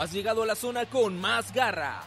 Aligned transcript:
Has 0.00 0.14
llegado 0.14 0.44
a 0.44 0.46
la 0.46 0.54
zona 0.54 0.86
con 0.86 1.20
más 1.20 1.52
garra. 1.52 2.00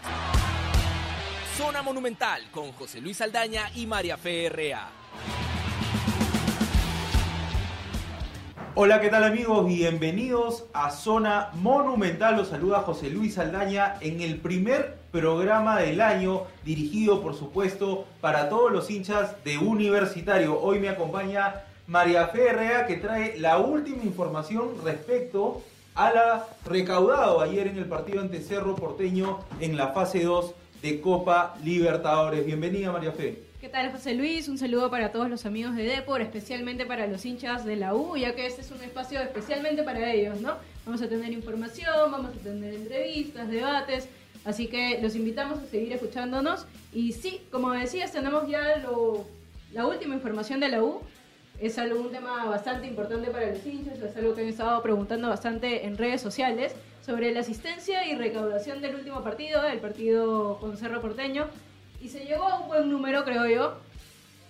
Zona 1.56 1.84
Monumental 1.84 2.42
con 2.50 2.72
José 2.72 3.00
Luis 3.00 3.22
Aldaña 3.22 3.70
y 3.76 3.86
María 3.86 4.18
Ferrea. 4.18 4.90
Hola, 8.74 9.00
¿qué 9.00 9.10
tal 9.10 9.24
amigos? 9.24 9.68
Bienvenidos 9.68 10.66
a 10.74 10.90
Zona 10.90 11.52
Monumental. 11.54 12.36
Los 12.36 12.48
saluda 12.48 12.82
José 12.82 13.12
Luis 13.12 13.38
Aldaña 13.38 13.98
en 14.02 14.22
el 14.22 14.40
primer 14.40 14.98
programa 15.12 15.80
del 15.80 16.02
año, 16.02 16.48
dirigido 16.66 17.22
por 17.22 17.36
supuesto 17.36 18.08
para 18.22 18.50
todos 18.50 18.72
los 18.72 18.90
hinchas 18.90 19.36
de 19.44 19.60
Universitario. 19.60 20.60
Hoy 20.60 20.80
me 20.80 20.90
acompaña 20.90 21.62
María 21.86 22.28
Ferrea 22.30 22.88
que 22.88 22.96
trae 22.96 23.38
la 23.38 23.60
última 23.60 24.02
información 24.02 24.84
respecto 24.84 25.62
a 25.96 26.12
la 26.12 26.48
recaudado 26.66 27.42
ayer 27.42 27.68
en 27.68 27.78
el 27.78 27.86
partido 27.86 28.22
ante 28.22 28.42
Cerro 28.42 28.76
Porteño 28.76 29.40
en 29.60 29.78
la 29.78 29.90
fase 29.90 30.24
2 30.24 30.54
de 30.82 31.00
Copa 31.02 31.56
Libertadores. 31.64 32.46
Bienvenida 32.46 32.92
María 32.92 33.12
Fe. 33.12 33.44
¿Qué 33.62 33.70
tal 33.70 33.92
José 33.92 34.16
Luis? 34.16 34.50
Un 34.50 34.58
saludo 34.58 34.90
para 34.90 35.12
todos 35.12 35.30
los 35.30 35.46
amigos 35.46 35.76
de 35.76 35.84
Depor, 35.84 36.22
especialmente 36.22 36.86
para 36.86 37.08
los 37.08 37.24
hinchas 37.26 37.64
de 37.64 37.76
la 37.76 37.94
U, 37.94 38.18
ya 38.18 38.36
que 38.36 38.46
este 38.46 38.62
es 38.62 38.72
un 38.72 38.82
espacio 38.82 39.22
especialmente 39.22 39.84
para 39.84 40.12
ellos, 40.12 40.42
¿no? 40.42 40.56
Vamos 40.86 41.02
a 41.02 41.08
tener 41.08 41.32
información, 41.32 42.12
vamos 42.12 42.32
a 42.36 42.40
tener 42.40 42.74
entrevistas, 42.74 43.50
debates, 43.50 44.10
así 44.44 44.68
que 44.68 45.00
los 45.02 45.16
invitamos 45.16 45.60
a 45.60 45.66
seguir 45.68 45.94
escuchándonos. 45.94 46.66
Y 46.92 47.14
sí, 47.14 47.42
como 47.52 47.72
decías, 47.72 48.12
tenemos 48.12 48.50
ya 48.50 48.78
lo, 48.78 49.26
la 49.72 49.86
última 49.86 50.16
información 50.16 50.60
de 50.60 50.70
la 50.70 50.84
U, 50.84 51.02
es 51.66 51.78
algo, 51.78 52.00
un 52.00 52.12
tema 52.12 52.46
bastante 52.46 52.88
importante 52.88 53.30
para 53.32 53.52
los 53.52 53.66
hinchas, 53.66 54.00
es 54.00 54.16
algo 54.18 54.36
que 54.36 54.42
han 54.42 54.48
estado 54.48 54.82
preguntando 54.82 55.30
bastante 55.30 55.86
en 55.86 55.98
redes 55.98 56.22
sociales 56.22 56.76
sobre 57.06 57.32
la 57.32 57.42
asistencia 57.42 58.06
y 58.08 58.16
recaudación 58.16 58.82
del 58.82 58.96
último 58.96 59.24
partido, 59.24 59.66
el 59.68 59.80
partido 59.80 60.58
con 60.60 60.78
Cerro 60.78 61.02
Porteño, 61.02 61.48
y 62.02 62.10
se 62.10 62.26
llegó 62.26 62.44
a 62.44 62.60
un 62.60 62.68
buen 62.68 62.90
número, 62.90 63.24
creo 63.24 63.48
yo. 63.48 63.78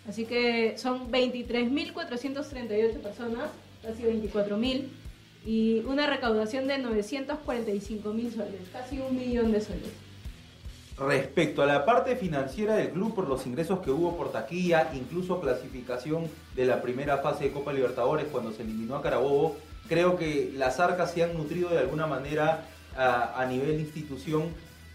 Así 0.08 0.26
que 0.26 0.78
son 0.78 1.12
23.438 1.12 3.00
personas, 3.00 3.50
casi 3.82 4.04
24.000, 4.04 4.88
y 5.46 5.80
una 5.86 6.08
recaudación 6.08 6.68
de 6.68 6.78
945.000 6.78 8.32
soles, 8.32 8.62
casi 8.72 9.00
un 9.00 9.16
millón 9.16 9.52
de 9.52 9.62
soles. 9.62 9.92
Respecto 10.98 11.64
a 11.64 11.66
la 11.66 11.86
parte 11.86 12.16
financiera 12.16 12.76
del 12.76 12.92
club 12.92 13.16
por 13.16 13.28
los 13.28 13.48
ingresos 13.48 13.80
que 13.80 13.90
hubo 13.90 14.16
por 14.16 14.32
taquilla, 14.32 14.92
incluso 14.94 15.42
clasificación 15.42 16.30
de 16.56 16.66
la 16.66 16.84
primera 16.84 17.18
fase 17.18 17.46
de 17.46 17.52
Copa 17.52 17.74
Libertadores 17.74 18.28
cuando 18.32 18.52
se 18.52 18.62
eliminó 18.62 18.96
a 18.96 19.02
Carabobo, 19.02 19.58
creo 19.90 20.18
que 20.18 20.52
las 20.56 20.80
arcas 20.80 21.12
se 21.12 21.24
han 21.24 21.34
nutrido 21.36 21.70
de 21.70 21.80
alguna 21.80 22.06
manera 22.06 22.68
a, 22.96 23.44
nivel 23.50 23.80
institución 23.80 24.44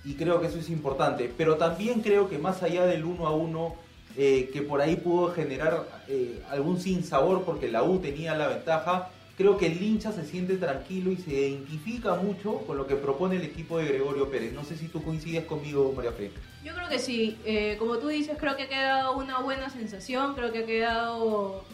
y 0.04 0.14
creo 0.14 0.41
que 0.41 0.46
eso 0.46 0.58
es 0.58 0.70
importante. 0.70 1.32
Pero 1.36 1.56
también 1.56 2.00
creo 2.00 2.28
que 2.28 2.38
más 2.38 2.62
allá 2.62 2.86
del 2.86 3.04
uno 3.04 3.26
a 3.26 3.32
uno, 3.32 3.74
eh, 4.16 4.50
que 4.52 4.62
por 4.62 4.80
ahí 4.80 4.94
pudo 4.94 5.32
generar 5.32 5.84
eh, 6.06 6.41
algún 6.48 6.80
sinsabor 6.80 7.42
porque 7.42 7.69
la 7.69 7.82
U 7.82 7.98
tenía 7.98 8.36
la 8.36 8.46
ventaja, 8.46 9.10
creo 9.39 9.56
que 9.56 9.67
el 9.67 9.81
hincha 9.81 10.11
se 10.11 10.25
siente 10.27 10.56
tranquilo 10.56 11.12
y 11.12 11.17
se 11.17 11.31
identifica 11.31 12.17
mucho 12.17 12.58
con 12.67 12.77
lo 12.77 12.89
que 12.89 12.97
propone 12.97 13.36
el 13.36 13.42
equipo 13.42 13.78
de 13.78 13.84
Gregorio 13.84 14.28
Pérez. 14.28 14.53
No 14.53 14.64
sé 14.64 14.77
si 14.77 14.89
tú 14.89 15.00
coincides 15.00 15.44
conmigo, 15.44 15.92
María 15.97 16.11
Fe. 16.11 16.33
Yo 16.64 16.75
creo 16.75 16.89
que 16.89 16.98
sí. 16.98 17.39
Eh, 17.44 17.77
como 17.78 17.98
tú 17.98 18.09
dices, 18.09 18.36
creo 18.36 18.56
que 18.56 18.64
ha 18.64 18.69
quedado 18.69 19.16
una 19.16 19.39
buena 19.39 19.70
sensación. 19.70 20.34
Creo 20.34 20.50
que 20.50 20.59
ha 20.59 20.66
quedado 20.66 21.64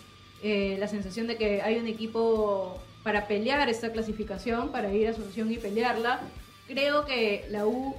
eh, 0.43 0.77
la 0.79 0.89
sensación 0.89 1.27
de 1.27 1.39
que 1.39 1.63
hay 1.63 1.79
un 1.79 1.87
equipo 1.87 2.83
para 3.03 3.27
pelear 3.27 3.67
esta 3.71 3.91
clasificación, 3.93 4.71
para 4.71 4.93
ir 4.93 5.09
a 5.09 5.13
Asunción 5.13 5.51
y 5.51 5.57
pelearla. 5.57 6.21
Creo 6.67 7.07
que 7.07 7.47
la 7.49 7.67
U, 7.67 7.95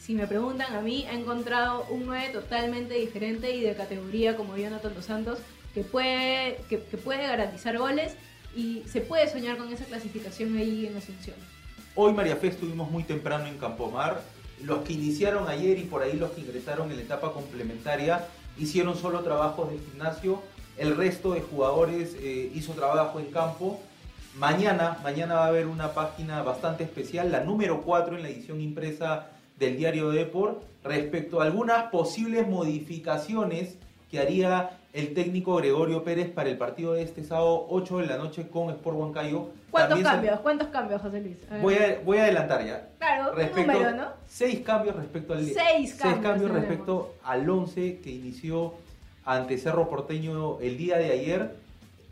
si 0.00 0.14
me 0.14 0.26
preguntan 0.26 0.74
a 0.74 0.80
mí, 0.80 1.06
ha 1.08 1.14
encontrado 1.14 1.86
un 1.90 2.06
9 2.06 2.30
totalmente 2.32 2.94
diferente 2.94 3.54
y 3.54 3.60
de 3.60 3.76
categoría 3.76 4.36
como 4.36 4.56
Jonathan 4.56 4.94
Dos 4.96 5.04
Santos, 5.04 5.38
que 5.74 5.82
puede, 5.82 6.56
que 6.68 6.78
puede 6.78 7.24
garantizar 7.24 7.78
goles 7.78 8.16
y 8.56 8.82
se 8.90 9.02
puede 9.02 9.30
soñar 9.30 9.58
con 9.58 9.70
esa 9.72 9.84
clasificación 9.84 10.56
ahí 10.56 10.86
en 10.86 10.96
Asunción. 10.96 11.36
Hoy 11.94 12.14
María 12.14 12.36
Fe 12.36 12.48
estuvimos 12.48 12.90
muy 12.90 13.04
temprano 13.04 13.46
en 13.46 13.58
Campomar. 13.58 14.22
Los 14.62 14.80
que 14.80 14.94
iniciaron 14.94 15.46
ayer 15.48 15.78
y 15.78 15.82
por 15.82 16.02
ahí 16.02 16.14
los 16.14 16.30
que 16.30 16.40
ingresaron 16.40 16.90
en 16.90 16.96
la 16.96 17.02
etapa 17.02 17.32
complementaria 17.32 18.26
hicieron 18.58 18.96
solo 18.96 19.20
trabajos 19.20 19.70
de 19.70 19.78
gimnasio. 19.78 20.42
El 20.78 20.96
resto 20.96 21.34
de 21.34 21.42
jugadores 21.42 22.16
eh, 22.18 22.50
hizo 22.54 22.72
trabajo 22.72 23.20
en 23.20 23.26
campo. 23.26 23.80
Mañana, 24.34 24.98
mañana 25.02 25.34
va 25.34 25.44
a 25.44 25.48
haber 25.48 25.66
una 25.66 25.92
página 25.92 26.42
bastante 26.42 26.84
especial, 26.84 27.32
la 27.32 27.40
número 27.40 27.82
4 27.82 28.16
en 28.16 28.22
la 28.22 28.28
edición 28.28 28.60
impresa 28.60 29.28
del 29.58 29.76
diario 29.76 30.10
Deport, 30.10 30.62
respecto 30.84 31.40
a 31.40 31.44
algunas 31.44 31.90
posibles 31.90 32.46
modificaciones 32.46 33.76
que 34.10 34.18
haría 34.18 34.78
el 34.96 35.12
técnico 35.12 35.56
Gregorio 35.56 36.02
Pérez 36.02 36.30
para 36.30 36.48
el 36.48 36.56
partido 36.56 36.94
de 36.94 37.02
este 37.02 37.22
sábado 37.22 37.66
8 37.68 37.98
de 37.98 38.06
la 38.06 38.16
noche 38.16 38.48
con 38.48 38.70
Sport 38.70 38.96
Huancayo. 38.96 39.48
¿Cuántos 39.70 40.00
cambios? 40.00 40.40
¿Cuántos 40.40 40.68
cambios, 40.68 41.02
José 41.02 41.20
Luis? 41.20 41.36
Voy, 41.60 41.74
a, 41.74 42.00
voy 42.02 42.16
a 42.16 42.22
adelantar 42.22 42.64
ya. 42.64 42.88
Claro, 42.96 43.34
respecto, 43.34 43.72
número, 43.72 43.94
¿no? 43.94 44.08
Seis 44.26 44.60
cambios 44.60 44.96
respecto 44.96 45.34
al 45.34 45.44
seis 45.44 45.56
cambios, 45.58 45.98
seis 46.00 46.16
cambios 46.22 46.50
respecto 46.50 47.14
al 47.22 47.48
11 47.48 48.00
que 48.00 48.10
inició 48.10 48.72
ante 49.26 49.58
Cerro 49.58 49.90
Porteño 49.90 50.60
el 50.60 50.78
día 50.78 50.96
de 50.96 51.12
ayer. 51.12 51.56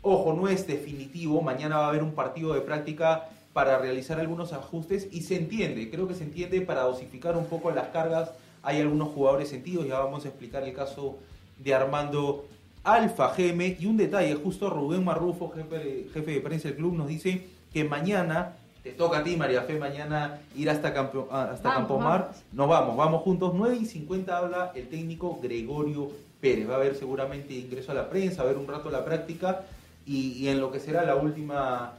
Ojo, 0.03 0.33
no 0.33 0.47
es 0.47 0.67
definitivo. 0.67 1.41
Mañana 1.41 1.77
va 1.77 1.85
a 1.87 1.89
haber 1.89 2.03
un 2.03 2.13
partido 2.13 2.53
de 2.53 2.61
práctica 2.61 3.29
para 3.53 3.79
realizar 3.79 4.19
algunos 4.19 4.53
ajustes 4.53 5.07
y 5.11 5.21
se 5.21 5.37
entiende, 5.37 5.89
creo 5.89 6.07
que 6.07 6.13
se 6.13 6.23
entiende 6.23 6.61
para 6.61 6.81
dosificar 6.81 7.35
un 7.35 7.45
poco 7.45 7.71
las 7.71 7.87
cargas. 7.87 8.29
Hay 8.61 8.79
algunos 8.79 9.07
jugadores 9.07 9.49
sentidos, 9.49 9.87
ya 9.87 9.97
vamos 9.97 10.25
a 10.25 10.27
explicar 10.27 10.61
el 10.63 10.73
caso 10.73 11.17
de 11.57 11.73
Armando 11.73 12.45
Alfa 12.85 13.33
Geme. 13.33 13.75
Y 13.79 13.87
un 13.87 13.97
detalle, 13.97 14.35
justo 14.35 14.69
Rubén 14.69 15.03
Marrufo, 15.03 15.49
jefe, 15.49 16.07
jefe 16.13 16.31
de 16.31 16.39
prensa 16.39 16.69
del 16.69 16.77
club, 16.77 16.93
nos 16.93 17.07
dice 17.07 17.47
que 17.73 17.83
mañana, 17.83 18.53
te 18.83 18.91
toca 18.91 19.17
a 19.17 19.23
ti 19.23 19.35
María 19.35 19.63
Fe, 19.63 19.77
mañana 19.79 20.39
ir 20.55 20.69
hasta, 20.69 20.93
Campo, 20.93 21.27
ah, 21.31 21.49
hasta 21.51 21.73
Campomar. 21.73 22.31
Nos 22.53 22.69
vamos, 22.69 22.95
vamos 22.95 23.23
juntos. 23.23 23.51
9 23.55 23.79
y 23.81 23.85
50 23.85 24.37
habla 24.37 24.71
el 24.75 24.87
técnico 24.87 25.39
Gregorio 25.41 26.11
Pérez. 26.39 26.69
Va 26.69 26.73
a 26.73 26.77
haber 26.77 26.95
seguramente 26.95 27.53
ingreso 27.55 27.91
a 27.91 27.95
la 27.95 28.09
prensa, 28.09 28.43
va 28.43 28.49
a 28.49 28.51
haber 28.51 28.61
un 28.61 28.67
rato 28.67 28.91
la 28.91 29.03
práctica 29.03 29.63
y, 30.05 30.47
en 30.47 30.61
lo 30.61 30.71
que 30.71 30.79
será 30.79 31.03
la 31.03 31.15
última 31.15 31.93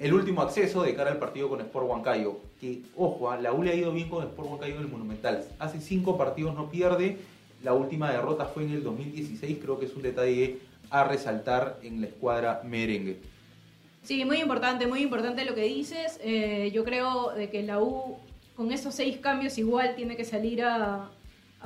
el 0.00 0.12
último 0.12 0.42
acceso 0.42 0.82
de 0.82 0.94
cara 0.94 1.12
al 1.12 1.18
partido 1.18 1.48
con 1.48 1.60
Sport 1.60 1.88
Huancayo. 1.88 2.38
Que, 2.60 2.82
ojo, 2.96 3.30
ah, 3.30 3.36
la 3.36 3.52
U 3.52 3.62
le 3.62 3.72
ha 3.72 3.74
ido 3.74 3.92
bien 3.92 4.08
con 4.08 4.22
Sport 4.24 4.48
Huancayo 4.48 4.76
en 4.76 4.82
el 4.82 4.88
Monumental. 4.88 5.44
Hace 5.58 5.80
cinco 5.80 6.16
partidos 6.16 6.54
no 6.54 6.70
pierde 6.70 7.18
la 7.62 7.74
última 7.74 8.10
derrota 8.10 8.46
fue 8.46 8.64
en 8.64 8.70
el 8.70 8.82
2016, 8.82 9.58
creo 9.60 9.78
que 9.78 9.86
es 9.86 9.94
un 9.94 10.02
detalle 10.02 10.58
a 10.90 11.04
resaltar 11.04 11.78
en 11.82 12.00
la 12.00 12.06
escuadra 12.06 12.62
merengue. 12.64 13.18
Sí, 14.02 14.24
muy 14.24 14.40
importante, 14.40 14.86
muy 14.86 15.02
importante 15.02 15.44
lo 15.44 15.54
que 15.54 15.64
dices. 15.64 16.18
Eh, 16.22 16.70
yo 16.72 16.84
creo 16.84 17.30
de 17.32 17.50
que 17.50 17.62
la 17.62 17.80
U 17.80 18.16
con 18.56 18.72
esos 18.72 18.94
seis 18.94 19.18
cambios 19.18 19.58
igual 19.58 19.94
tiene 19.96 20.16
que 20.16 20.24
salir 20.24 20.62
a, 20.62 21.10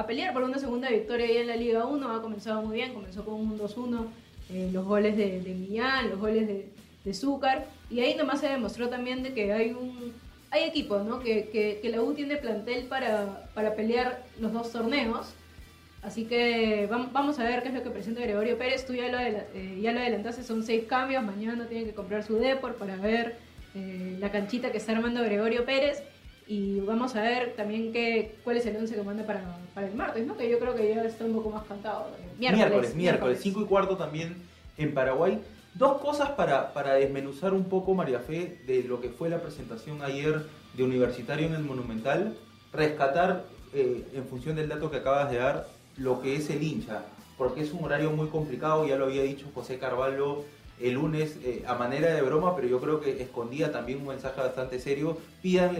pelear 0.06 0.32
por 0.32 0.42
una 0.42 0.58
segunda 0.58 0.88
victoria 0.88 1.26
ahí 1.26 1.36
en 1.36 1.47
la 1.47 1.56
Liga 1.56 1.86
1. 1.86 2.10
Ha 2.10 2.20
comenzado 2.22 2.62
muy 2.62 2.76
bien, 2.76 2.94
comenzó 2.94 3.25
con 3.25 3.34
un 3.34 3.58
2-1, 3.58 4.06
eh, 4.50 4.70
los 4.72 4.84
goles 4.84 5.16
de, 5.16 5.41
de, 5.41 5.54
Millán, 5.54 6.10
los 6.10 6.19
goles 6.19 6.48
de, 6.48 7.14
Zúcar. 7.14 7.66
Y 7.91 8.00
ahí 8.00 8.14
nomás 8.14 8.41
se 8.41 8.48
demostró 8.48 8.88
también 8.88 9.22
de 9.22 9.34
que 9.34 9.52
hay 9.52 9.72
un 9.72 10.12
hay 10.50 10.64
equipo, 10.64 10.98
¿no? 10.98 11.19
Que, 11.20 11.48
que, 11.48 11.81
que 11.81 11.88
la 11.88 12.02
U 12.02 12.12
tiene 12.12 12.36
plantel 12.36 12.84
para, 12.84 13.48
para 13.54 13.75
pelear 13.75 14.25
los 14.38 14.52
dos 14.52 14.70
torneos. 14.70 15.34
Así 16.02 16.24
que 16.24 16.88
vamos 16.90 17.38
a 17.38 17.44
ver 17.44 17.62
qué 17.62 17.68
es 17.68 17.74
lo 17.74 17.82
que 17.84 17.90
presenta 17.90 18.20
Gregorio 18.20 18.58
Pérez. 18.58 18.84
Tú 18.84 18.92
ya 18.92 19.08
lo, 19.08 19.18
eh, 19.20 19.78
ya 19.80 19.92
lo 19.92 20.00
adelantaste, 20.00 20.42
son 20.42 20.64
seis 20.64 20.84
cambios. 20.88 21.22
Mañana 21.22 21.66
tiene 21.68 21.84
que 21.84 21.94
comprar 21.94 22.24
su 22.24 22.36
Deport 22.36 22.76
para 22.76 22.96
ver 22.96 23.36
eh, 23.76 24.16
la 24.19 24.32
canchita 24.32 24.72
que 24.72 24.78
está 24.78 24.93
armando 24.93 25.22
Gregorio 25.22 25.64
Pérez. 25.64 26.02
Y 26.49 26.81
vamos 26.81 27.14
a 27.14 27.22
ver 27.22 27.54
también 27.54 27.93
qué, 27.93 28.34
cuál 28.43 28.56
es 28.56 28.66
el 28.66 28.76
once 28.76 28.96
que 28.96 29.02
manda 29.02 29.25
para, 29.25 29.58
para, 29.75 29.87
el 29.87 29.94
martes, 29.94 30.26
¿no? 30.26 30.37
Que 30.37 30.50
yo 30.50 30.58
creo 30.58 30.75
que 30.75 30.93
ya 30.93 31.04
está 31.04 31.25
un 31.25 31.34
poco 31.34 31.50
más 31.50 31.64
cantado. 31.66 32.10
Miércoles, 32.37 32.96
miércoles, 32.96 33.38
5 33.40 33.62
y 33.62 33.64
cuarto 33.66 33.96
también 33.96 34.37
en 34.76 34.93
Paraguay. 34.93 35.40
Dos 35.75 35.98
cosas 35.98 36.31
para, 36.31 36.75
para 36.75 36.94
desmenuzar 36.94 37.55
un 37.55 37.64
poco, 37.64 37.94
María 37.94 38.19
Fe, 38.19 38.58
de 38.66 38.82
lo 38.82 39.00
que 39.00 39.08
fue 39.08 39.31
la 39.31 39.40
presentación 39.40 40.02
ayer 40.02 40.44
de 40.75 40.82
Universitario 40.82 41.46
en 41.46 41.55
el 41.55 41.62
Monumental. 41.62 42.34
Rescatar, 42.72 43.44
eh, 43.72 44.05
en 44.12 44.26
función 44.26 44.56
del 44.56 44.69
dato 44.69 44.90
que 44.90 44.98
acabas 44.98 45.31
de 45.31 45.38
dar, 45.38 45.69
lo 45.97 46.21
que 46.21 46.37
es 46.37 46.50
el 46.50 46.62
hincha, 46.62 47.05
porque 47.37 47.62
es 47.62 47.73
un 47.73 47.85
horario 47.85 48.11
muy 48.12 48.29
complicado, 48.29 48.87
ya 48.87 48.97
lo 48.97 49.06
había 49.06 49.23
dicho 49.23 49.47
José 49.55 49.79
Carvalho 49.79 50.44
el 50.83 50.94
lunes 50.94 51.39
eh, 51.44 51.65
a 51.67 51.75
manera 51.75 52.12
de 52.12 52.23
broma, 52.23 52.56
pero 52.56 52.67
yo 52.67 52.81
creo 52.81 53.00
que 53.00 53.23
escondía 53.23 53.71
también 53.71 54.00
un 54.00 54.09
mensaje 54.09 54.41
bastante 54.41 54.81
serio, 54.81 55.19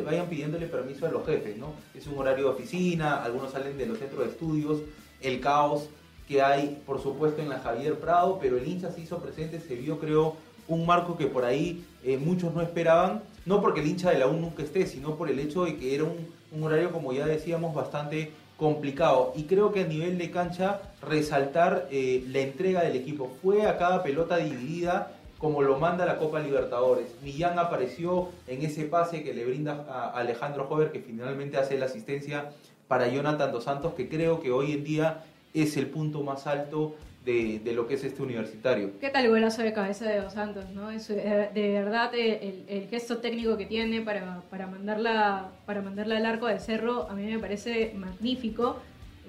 vayan 0.05 0.29
pidiéndole 0.29 0.67
permiso 0.67 1.06
a 1.06 1.11
los 1.11 1.26
jefes, 1.26 1.56
¿no? 1.56 1.73
Es 1.94 2.06
un 2.06 2.19
horario 2.19 2.44
de 2.44 2.50
oficina, 2.50 3.23
algunos 3.23 3.53
salen 3.53 3.76
de 3.76 3.87
los 3.87 3.99
centros 3.99 4.25
de 4.25 4.31
estudios, 4.31 4.81
el 5.20 5.41
caos 5.41 5.88
que 6.29 6.41
hay, 6.41 6.81
por 6.87 7.03
supuesto, 7.03 7.43
en 7.43 7.49
la 7.49 7.59
Javier 7.59 7.99
Prado, 7.99 8.38
pero 8.41 8.56
el 8.56 8.67
hincha 8.67 8.93
se 8.93 9.00
hizo 9.00 9.19
presente, 9.19 9.61
se 9.61 9.75
vio, 9.75 9.99
creo, 9.99 10.37
un 10.69 10.87
marco 10.87 11.17
que 11.17 11.26
por 11.26 11.44
ahí 11.44 11.85
eh, 12.05 12.17
muchos 12.17 12.55
no 12.55 12.62
esperaban, 12.62 13.23
no 13.44 13.61
porque 13.61 13.81
el 13.81 13.88
hincha 13.88 14.11
de 14.11 14.19
la 14.19 14.29
U 14.29 14.35
nunca 14.35 14.62
esté, 14.62 14.87
sino 14.87 15.17
por 15.17 15.29
el 15.29 15.41
hecho 15.41 15.64
de 15.64 15.76
que 15.76 15.97
era 15.97 16.05
un 16.05 16.62
horario, 16.62 16.93
como 16.93 17.12
ya 17.12 17.26
decíamos, 17.26 17.75
bastante 17.75 18.31
complicado. 18.62 19.32
Y 19.35 19.43
creo 19.43 19.73
que 19.73 19.81
a 19.81 19.88
nivel 19.88 20.19
de 20.19 20.31
cancha, 20.31 20.81
resaltar 21.03 21.88
eh, 21.91 22.25
la 22.29 22.38
entrega 22.38 22.82
del 22.82 22.94
equipo. 22.94 23.29
Fue 23.43 23.67
a 23.67 23.76
cada 23.76 24.05
pelota 24.05 24.37
dividida 24.37 25.14
como 25.38 25.62
lo 25.62 25.81
manda 25.81 26.06
la 26.06 26.17
Copa 26.17 26.38
Libertadores. 26.38 27.09
Millán 27.25 27.59
apareció 27.59 28.29
en 28.47 28.62
ese 28.62 28.85
pase 28.85 29.25
que 29.25 29.35
le 29.35 29.44
brinda 29.44 29.85
a 29.91 30.11
Alejandro 30.11 30.67
Jover, 30.69 30.93
que 30.93 31.00
finalmente 31.00 31.56
hace 31.56 31.76
la 31.76 31.87
asistencia 31.87 32.53
para 32.87 33.09
Jonathan 33.09 33.50
Dos 33.50 33.64
Santos, 33.64 33.94
que 33.94 34.09
creo 34.09 34.41
que 34.41 34.53
hoy 34.53 34.70
en 34.70 34.85
día 34.85 35.25
es 35.55 35.76
el 35.76 35.88
punto 35.88 36.23
más 36.23 36.47
alto 36.47 36.94
de, 37.24 37.72
lo 37.74 37.86
que 37.86 37.94
es 37.94 38.04
este 38.04 38.22
universitario. 38.22 38.98
¿Qué 39.00 39.10
tal 39.10 39.28
golazo 39.28 39.62
de 39.62 39.72
cabeza 39.72 40.06
de 40.06 40.20
Dos 40.20 40.32
Santos? 40.32 40.70
¿no? 40.70 40.90
Es, 40.90 41.08
eh, 41.10 41.50
de 41.54 41.72
verdad 41.72 42.14
el, 42.14 42.64
el, 42.69 42.88
gesto 42.88 43.19
técnico 43.19 43.56
que 43.56 43.66
tiene 43.66 44.00
para, 44.00 44.42
para, 44.50 44.66
mandarla, 44.66 45.50
para 45.66 45.82
mandarla 45.82 46.16
al 46.16 46.26
arco 46.26 46.46
de 46.46 46.58
cerro 46.58 47.08
a 47.08 47.14
mí 47.14 47.24
me 47.24 47.38
parece 47.38 47.92
magnífico. 47.94 48.76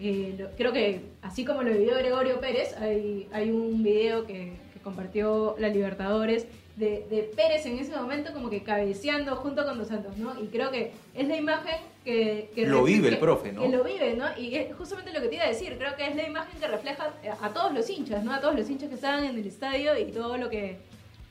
Eh, 0.02 0.36
lo, 0.38 0.50
creo 0.58 0.74
que 0.74 1.02
así 1.22 1.46
como 1.46 1.62
lo 1.62 1.72
vivió 1.72 1.96
Gregorio 1.96 2.40
Pérez, 2.40 2.76
hay, 2.78 3.28
hay 3.32 3.52
un 3.52 3.84
video 3.84 4.26
que 4.26 4.54
compartió 4.84 5.56
la 5.60 5.70
Libertadores 5.70 6.48
de, 6.76 7.06
de, 7.10 7.32
Pérez 7.36 7.66
en 7.66 7.78
ese 7.78 7.96
momento 7.96 8.34
como 8.34 8.50
que 8.50 8.64
cabeceando 8.64 9.36
junto 9.36 9.64
con 9.66 9.78
Dos 9.78 9.90
Santos, 9.90 10.18
¿no? 10.18 10.42
Y 10.42 10.48
creo 10.48 10.72
que 10.72 10.92
es 11.14 11.28
la 11.28 11.38
imagen 11.38 11.76
que... 12.04 12.50
que 12.56 12.66
lo 12.66 12.84
vive 12.84 13.10
el 13.10 13.20
profe, 13.20 13.52
¿no? 13.52 13.62
Que 13.62 13.70
lo 13.70 13.84
vive, 13.84 14.16
¿no? 14.16 14.26
Y 14.38 14.56
es 14.56 14.76
justamente 14.76 15.14
lo 15.14 15.22
que 15.22 15.28
te 15.28 15.36
iba 15.36 15.46
a 15.46 15.50
decir, 15.50 15.76
creo 15.78 15.96
que 15.96 16.08
es 16.08 16.16
la 16.16 16.28
imagen 16.28 16.60
que 16.60 16.68
refleja 16.68 17.14
a 17.42 17.50
todos 17.50 17.74
los 17.74 17.90
hinchas, 17.90 18.24
¿no? 18.24 18.34
A 18.34 18.42
todos 18.42 18.56
los 18.56 18.70
hinchas 18.70 18.90
que 18.90 18.96
están 18.96 19.24
en 19.24 19.38
el 19.38 19.46
estadio 19.46 19.98
y 19.98 20.06
todo 20.12 20.38
lo 20.38 20.50
que, 20.50 20.78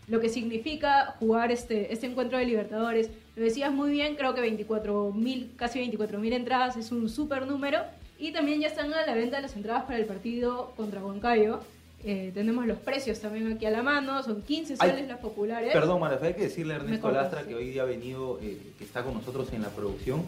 lo 0.08 0.20
que 0.20 0.28
significa 0.28 1.16
jugar 1.18 1.50
este, 1.50 1.92
este 1.92 2.06
encuentro 2.06 2.38
de 2.38 2.46
Libertadores. 2.46 3.10
Lo 3.34 3.42
decías 3.42 3.72
muy 3.72 3.90
bien, 3.90 4.14
creo 4.14 4.34
que 4.34 4.42
24.000, 4.42 5.56
casi 5.56 5.80
24.000 5.80 6.32
entradas 6.32 6.76
es 6.76 6.92
un 6.92 7.08
súper 7.08 7.46
número. 7.46 7.80
Y 8.18 8.30
también 8.30 8.60
ya 8.60 8.68
están 8.68 8.94
a 8.94 9.04
la 9.04 9.14
venta 9.14 9.40
las 9.40 9.56
entradas 9.56 9.82
para 9.84 9.98
el 9.98 10.04
partido 10.04 10.72
contra 10.76 11.04
Huancayo. 11.04 11.60
Eh, 12.04 12.32
tenemos 12.34 12.66
los 12.66 12.78
precios 12.78 13.20
también 13.20 13.52
aquí 13.52 13.64
a 13.64 13.70
la 13.70 13.82
mano, 13.82 14.22
son 14.22 14.42
15 14.42 14.76
soles 14.76 14.94
Ay, 14.96 15.06
las 15.06 15.18
populares. 15.18 15.72
Perdón, 15.72 16.00
Marafe, 16.00 16.28
hay 16.28 16.34
que 16.34 16.42
decirle 16.42 16.74
a 16.74 16.76
Ernesto 16.76 17.10
Lastra 17.10 17.42
que 17.42 17.54
hoy 17.54 17.70
día 17.70 17.82
ha 17.82 17.84
venido, 17.84 18.38
eh, 18.42 18.58
que 18.76 18.84
está 18.84 19.04
con 19.04 19.14
nosotros 19.14 19.52
en 19.52 19.62
la 19.62 19.68
producción. 19.68 20.24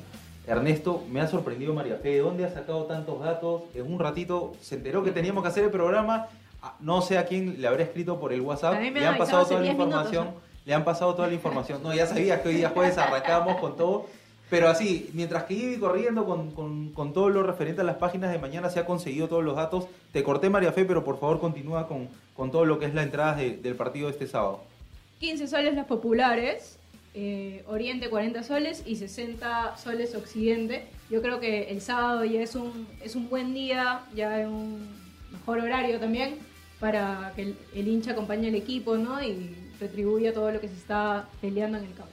Ernesto, 0.47 1.03
me 1.11 1.21
ha 1.21 1.26
sorprendido 1.26 1.75
María 1.75 1.97
Fe, 1.97 2.11
¿de 2.11 2.19
dónde 2.21 2.44
ha 2.44 2.50
sacado 2.53 2.85
tantos 2.85 3.21
datos? 3.21 3.62
En 3.75 3.91
un 3.93 3.99
ratito 3.99 4.53
se 4.61 4.76
enteró 4.76 5.03
que 5.03 5.11
teníamos 5.11 5.43
que 5.43 5.49
hacer 5.49 5.65
el 5.65 5.71
programa, 5.71 6.29
ah, 6.62 6.76
no 6.81 7.03
sé 7.03 7.19
a 7.19 7.25
quién 7.25 7.61
le 7.61 7.67
habrá 7.67 7.82
escrito 7.82 8.21
por 8.21 8.32
el 8.32 8.43
WhatsApp, 8.43 8.81
le 8.81 9.06
han 9.06 9.19
pasado 9.19 9.44
toda 9.44 9.61
la 9.61 9.69
información, 9.69 10.25
minutos, 10.26 10.43
¿no? 10.44 10.65
le 10.67 10.75
han 10.75 10.85
pasado 10.85 11.15
toda 11.15 11.29
la 11.29 11.35
información. 11.35 11.82
No, 11.82 11.94
ya 11.94 12.06
sabías 12.06 12.41
que 12.41 12.50
hoy 12.50 12.55
día 12.56 12.71
jueves 12.71 12.99
arrancábamos 12.99 13.56
con 13.56 13.76
todo. 13.76 14.06
Pero 14.50 14.69
así, 14.69 15.11
mientras 15.14 15.44
que 15.44 15.55
iba 15.55 15.81
corriendo 15.81 16.26
con, 16.26 16.50
con, 16.50 16.91
con, 16.91 17.12
todo 17.12 17.31
lo 17.31 17.43
referente 17.43 17.81
a 17.81 17.85
las 17.85 17.96
páginas 17.96 18.31
de 18.31 18.38
mañana, 18.38 18.70
se 18.70 18.79
ha 18.79 18.87
conseguido 18.87 19.29
todos 19.29 19.43
los 19.43 19.56
datos. 19.56 19.87
Te 20.12 20.23
corté, 20.23 20.50
María 20.50 20.73
Fe, 20.73 20.85
pero 20.85 21.02
por 21.02 21.19
favor 21.19 21.41
continúa 21.41 21.88
con, 21.88 22.08
con 22.37 22.50
todo 22.50 22.64
lo 22.64 22.79
que 22.79 22.87
es 22.87 22.94
la 22.94 23.02
entrada 23.02 23.35
de, 23.37 23.56
del 23.56 23.75
partido 23.75 24.06
de 24.06 24.12
este 24.12 24.26
sábado. 24.26 24.61
15 25.20 25.46
soles 25.46 25.75
las 25.75 25.87
populares, 25.87 26.79
eh, 27.14 27.64
Oriente 27.69 28.11
40 28.11 28.43
soles 28.43 28.82
y 28.87 28.96
60 28.96 29.76
soles 29.76 30.14
Occidente. 30.14 30.87
Yo 31.08 31.23
creo 31.23 31.40
que 31.40 31.70
el 31.70 31.81
sábado 31.81 32.25
ya 32.25 32.43
es 32.43 32.55
un, 32.55 32.87
es 33.02 33.17
un 33.17 33.31
buen 33.31 33.55
día, 33.55 34.02
ya 34.14 34.40
es 34.40 34.47
un 34.47 34.87
mejor 35.32 35.61
horario 35.61 35.99
también 35.99 36.38
para 36.81 37.32
que 37.35 37.43
el, 37.43 37.56
el 37.75 37.88
hincha 37.88 38.12
acompañe 38.12 38.49
al 38.49 38.55
equipo 38.55 38.97
¿no? 38.97 39.23
y 39.23 39.55
retribuya 39.81 40.35
todo 40.35 40.50
lo 40.50 40.61
que 40.61 40.69
se 40.69 40.75
está 40.75 41.29
peleando 41.40 41.79
en 41.79 41.85
el 41.85 41.94
campo. 41.94 42.12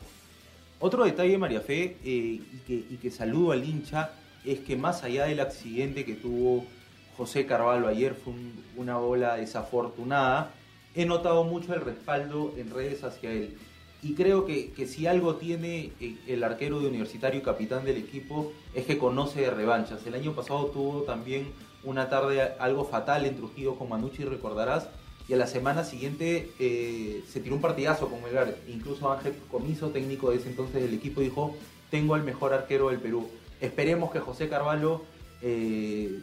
Otro 0.81 1.06
detalle, 1.06 1.38
María 1.38 1.62
Fe, 1.62 1.98
eh, 2.04 2.42
y, 2.68 2.98
que, 2.98 3.12
saludo 3.12 3.51
al 3.51 3.63
hincha, 3.63 4.13
es 4.44 4.62
que 4.62 4.75
más 4.75 5.04
allá 5.04 5.25
del 5.25 5.39
accidente 5.39 6.06
que 6.06 6.16
tuvo 6.16 6.66
José 7.16 7.45
Carvalho 7.45 7.88
ayer, 7.88 8.16
fue 8.16 8.33
un, 8.33 8.63
una 8.75 8.98
bola 8.98 9.36
desafortunada, 9.36 10.51
he 10.95 11.06
notado 11.06 11.44
mucho 11.44 11.75
el 11.75 11.81
respaldo 11.81 12.56
en 12.57 12.72
redes 12.72 13.04
hacia 13.04 13.31
él. 13.31 13.56
Y 14.01 14.16
creo 14.16 14.48
que, 14.48 14.72
que 14.72 14.88
si 14.88 15.06
algo 15.06 15.36
tiene 15.36 15.92
eh, 16.01 16.18
el 16.28 16.44
arquero 16.44 16.80
de 16.80 16.88
universitario 16.88 17.42
y 17.42 17.44
capitán 17.44 17.86
del 17.86 17.98
equipo, 17.98 18.51
es 18.74 18.88
que 18.88 18.98
conoce 18.98 19.42
de 19.42 19.51
revanchas. 19.51 20.04
El 20.07 20.16
año 20.16 20.34
pasado 20.34 20.66
tuvo 20.66 21.04
también 21.04 21.51
una 21.84 22.10
tarde 22.10 22.42
algo 22.60 22.86
fatal 22.86 23.27
en 23.27 23.36
Trujillo 23.36 23.75
con 23.75 23.88
Manucci, 23.88 24.24
recordarás, 24.24 24.89
y 25.27 25.33
a 25.33 25.38
la 25.38 25.47
semana 25.47 25.83
siguiente 25.83 26.51
eh, 26.59 27.23
se 27.29 27.39
tiró 27.39 27.56
un 27.56 27.62
partidazo 27.62 28.09
con 28.09 28.21
Melgar. 28.23 28.56
Incluso 28.68 29.12
Ángel 29.12 29.33
Comiso, 29.50 29.89
técnico 29.89 30.31
de 30.31 30.38
ese 30.38 30.50
entonces 30.50 30.81
del 30.81 30.94
equipo, 30.94 31.21
dijo, 31.21 31.56
tengo 31.89 32.15
al 32.15 32.23
mejor 32.23 32.53
arquero 32.53 32.89
del 32.89 33.00
Perú. 33.00 33.29
Esperemos 33.59 34.12
que 34.12 34.19
José 34.19 34.50
Carvalho 34.50 35.03
eh, 35.41 36.19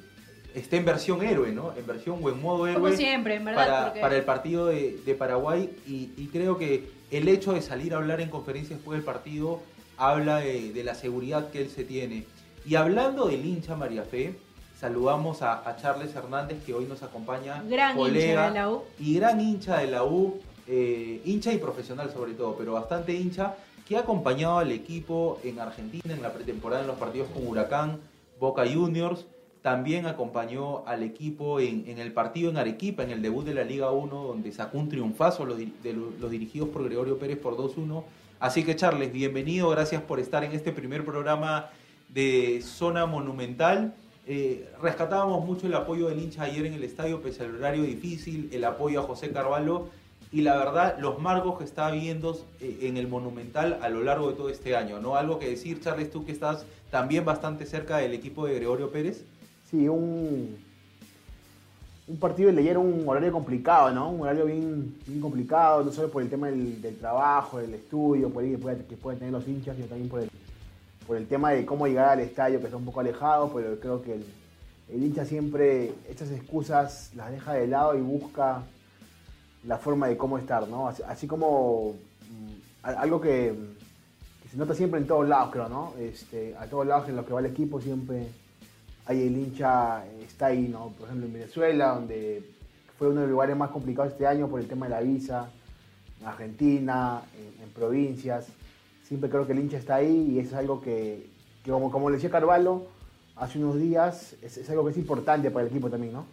esté 0.55 0.79
en 0.79 0.85
versión 0.85 1.25
héroe, 1.25 1.53
¿no? 1.53 1.73
En 1.77 1.87
versión 1.87 2.19
o 2.23 2.29
en 2.29 2.41
modo 2.43 2.67
héroe. 2.67 2.83
Como 2.83 2.97
siempre, 2.97 3.37
en 3.37 3.45
verdad. 3.45 3.67
Para, 3.67 3.85
porque... 3.85 4.01
para 4.01 4.17
el 4.17 4.25
partido 4.25 4.67
de, 4.67 4.99
de 5.05 5.15
Paraguay. 5.15 5.71
Y, 5.87 6.11
y, 6.17 6.29
creo 6.33 6.59
que 6.59 6.91
el 7.11 7.29
hecho 7.29 7.53
de 7.53 7.63
salir 7.63 7.95
a 7.95 7.99
hablar 7.99 8.21
en 8.21 8.29
conferencia 8.29 8.77
después 8.77 8.99
del 8.99 9.05
partido 9.05 9.61
habla 9.97 10.41
de, 10.41 10.73
de 10.73 10.85
la 10.85 10.95
seguridad 10.95 11.51
que 11.51 11.63
él 11.63 11.71
se 11.71 11.85
tiene. 11.85 12.25
Y 12.67 12.75
hablando 12.75 13.29
del 13.29 13.45
hincha 13.45 13.77
María 13.77 14.05
Fe, 14.05 14.35
saludamos 14.79 15.43
a, 15.43 15.69
a, 15.69 15.77
Charles 15.77 16.15
Hernández 16.15 16.63
que 16.65 16.73
hoy 16.73 16.85
nos 16.85 17.03
acompaña, 17.03 17.63
gran 17.69 17.97
colega 17.97 18.49
hincha 18.49 18.49
de 18.49 18.55
la 18.55 18.71
U. 18.71 18.83
y 19.01 19.15
gran 19.15 19.41
hincha 19.41 19.79
de 19.79 19.87
la 19.89 20.05
U, 20.05 20.41
eh, 20.69 21.21
hincha 21.25 21.53
y 21.53 21.59
profesional 21.59 22.11
sobre 22.13 22.35
todo, 22.35 22.55
pero 22.57 22.75
bastante 22.75 23.13
hincha, 23.13 23.57
que 23.87 23.97
ha 23.97 24.01
acompañado 24.01 24.59
al 24.59 24.71
equipo 24.71 25.41
en 25.43 25.59
Argentina 25.59 26.15
en 26.15 26.23
la 26.23 26.33
pretemporada 26.33 26.83
en 26.83 26.87
los 26.87 26.97
partidos 26.97 27.29
con 27.31 27.47
Huracán, 27.47 27.99
Boca 28.39 28.65
Juniors, 28.73 29.27
también 29.63 30.07
acompañó 30.07 30.87
al 30.87 31.03
equipo 31.03 31.59
en, 31.59 31.85
en, 31.89 31.99
el 31.99 32.13
partido 32.13 32.51
en 32.51 32.59
Arequipa, 32.59 33.03
en 33.03 33.11
el 33.11 33.21
debut 33.21 33.45
de 33.45 33.55
la 33.55 33.65
Liga 33.65 33.91
1, 33.91 34.23
donde 34.23 34.53
sacó 34.53 34.79
un 34.79 34.89
triunfazo 34.89 35.45
los, 35.45 35.59
de 35.59 35.93
los, 35.93 36.15
los 36.21 36.31
dirigidos 36.31 36.69
por 36.69 36.85
Gregorio 36.85 37.19
Pérez 37.19 37.39
por 37.39 37.57
2-1. 37.57 38.05
Así 38.39 38.65
que 38.65 38.77
Charles, 38.77 39.13
bienvenido, 39.13 39.69
gracias 39.71 40.01
por 40.03 40.21
estar 40.21 40.45
en 40.45 40.53
este 40.53 40.71
primer 40.71 41.05
programa 41.05 41.71
de 42.09 42.61
Zona 42.63 43.07
Monumental. 43.07 43.95
Eh, 44.31 44.69
rescatábamos 44.83 45.43
mucho 45.47 45.67
el 45.67 45.75
apoyo 45.75 46.09
del 46.09 46.19
hincha 46.19 46.43
ayer 46.43 46.67
en 46.67 46.75
el 46.75 46.85
estadio, 46.85 47.23
pese 47.23 47.45
al 47.45 47.55
horario 47.57 47.83
difícil, 47.83 48.51
el 48.53 48.63
apoyo 48.63 49.01
a 49.01 49.05
José 49.05 49.31
Carvalho 49.31 49.89
y 50.31 50.43
la 50.43 50.59
verdad, 50.59 50.99
los 50.99 51.19
marcos 51.19 51.57
que 51.57 51.65
está 51.65 51.91
viendo 51.91 52.39
eh, 52.61 52.81
en 52.83 52.99
el 52.99 53.09
Monumental 53.09 53.79
a 53.81 53.89
lo 53.89 54.03
largo 54.03 54.29
de 54.29 54.37
todo 54.37 54.51
este 54.51 54.77
año, 54.77 55.01
¿no? 55.01 55.17
Algo 55.17 55.39
que 55.39 55.49
decir, 55.49 55.81
Charles, 55.81 56.11
tú 56.11 56.27
que 56.27 56.33
estás 56.33 56.67
también 56.91 57.25
bastante 57.25 57.65
cerca 57.65 57.97
del 57.97 58.13
equipo 58.13 58.45
de 58.45 58.57
Gregorio 58.57 58.91
Pérez. 58.91 59.25
Sí, 59.71 59.89
un, 59.89 60.59
un 62.07 62.17
partido 62.19 62.53
de 62.53 62.71
era 62.71 62.79
un 62.79 63.09
horario 63.09 63.33
complicado, 63.33 63.91
¿no? 63.93 64.11
Un 64.11 64.21
horario 64.21 64.45
bien, 64.45 64.95
bien 65.07 65.23
complicado, 65.23 65.83
no 65.83 65.91
solo 65.91 66.11
por 66.11 66.23
el 66.23 66.29
tema 66.29 66.49
del, 66.49 66.99
trabajo, 67.01 67.61
del 67.61 67.73
estudio, 67.73 68.27
que 68.29 68.59
pueden, 68.59 68.85
que 68.85 68.97
pueden 68.99 69.21
tener 69.21 69.33
los 69.33 69.49
hinchas, 69.49 69.75
sino 69.75 69.89
también 69.89 70.11
por 70.11 70.21
el, 70.21 70.28
por 71.09 71.17
el 71.17 71.27
tema 71.27 71.53
de 71.53 71.65
cómo 71.65 71.87
llegar 71.87 72.11
al 72.11 72.21
estadio, 72.21 72.61
que 72.61 72.67
está 72.67 72.77
un 72.77 72.85
poco 72.85 73.01
alejado, 73.01 73.51
pero 73.55 73.81
creo 73.81 74.03
que 74.03 74.13
el, 74.93 75.03
hincha 75.03 75.25
siempre 75.25 75.95
estas 76.07 76.31
excusas 76.31 77.13
las 77.17 77.31
deja 77.31 77.55
de 77.55 77.67
lado 77.67 77.97
y 77.97 78.03
busca 78.03 78.63
la 79.65 79.79
forma 79.79 80.07
de 80.07 80.19
cómo 80.19 80.37
estar, 80.37 80.69
¿no? 80.69 80.87
Así, 80.87 81.27
como 81.27 81.95
mmm, 82.29 82.53
algo 82.83 83.23
que, 83.23 83.55
se 84.51 84.57
nota 84.59 84.75
siempre 84.75 85.01
en 85.01 85.07
todos 85.07 85.27
lados, 85.27 85.51
creo, 85.51 85.71
¿no? 85.71 85.95
Este, 85.99 86.55
a 86.57 86.67
todos 86.67 86.87
lados 86.87 87.09
en 87.09 87.17
los 87.17 87.25
que 87.25 87.33
va 87.33 87.41
el 87.41 87.47
equipo 87.47 87.81
siempre 87.81 88.29
hay 89.07 89.27
el 89.27 89.37
hincha, 89.37 90.05
está 90.21 90.47
ahí, 90.47 90.69
¿no? 90.69 90.91
Por 90.91 91.07
ejemplo, 91.07 91.27
en 91.27 91.33
Venezuela, 91.33 91.95
donde 91.95 92.43
fue 92.99 93.09
uno 93.09 93.21
de 93.21 93.27
los 93.29 93.33
lugares 93.33 93.57
más 93.57 93.71
complicados 93.71 94.13
este 94.13 94.27
año 94.27 94.47
por 94.49 94.61
el 94.61 94.69
tema 94.69 94.87
de 94.87 94.91
la 94.91 95.01
visa, 95.01 95.49
en 96.21 96.27
Argentina, 96.27 97.23
en, 97.35 97.63
en 97.63 97.71
provincias 97.71 98.49
siempre 99.09 99.31
creo 99.31 99.47
que 99.47 99.55
el 99.55 99.61
hincha 99.61 99.79
está 99.79 99.97
ahí 99.97 100.35
y 100.35 100.39
es 100.39 100.53
algo 100.53 100.83
que, 100.83 101.27
como, 101.65 102.11
le 102.11 102.17
decía 102.17 102.31
Carvalho 102.31 102.87
hace 103.37 103.59
unos 103.59 103.81
días, 103.81 104.37
es, 104.43 104.59
es, 104.59 104.69
algo 104.69 104.85
que 104.85 104.91
es 104.91 104.99
importante 104.99 105.51
para 105.51 105.65
el 105.65 105.71
equipo 105.71 105.89
también, 105.89 106.13
¿no? 106.13 106.27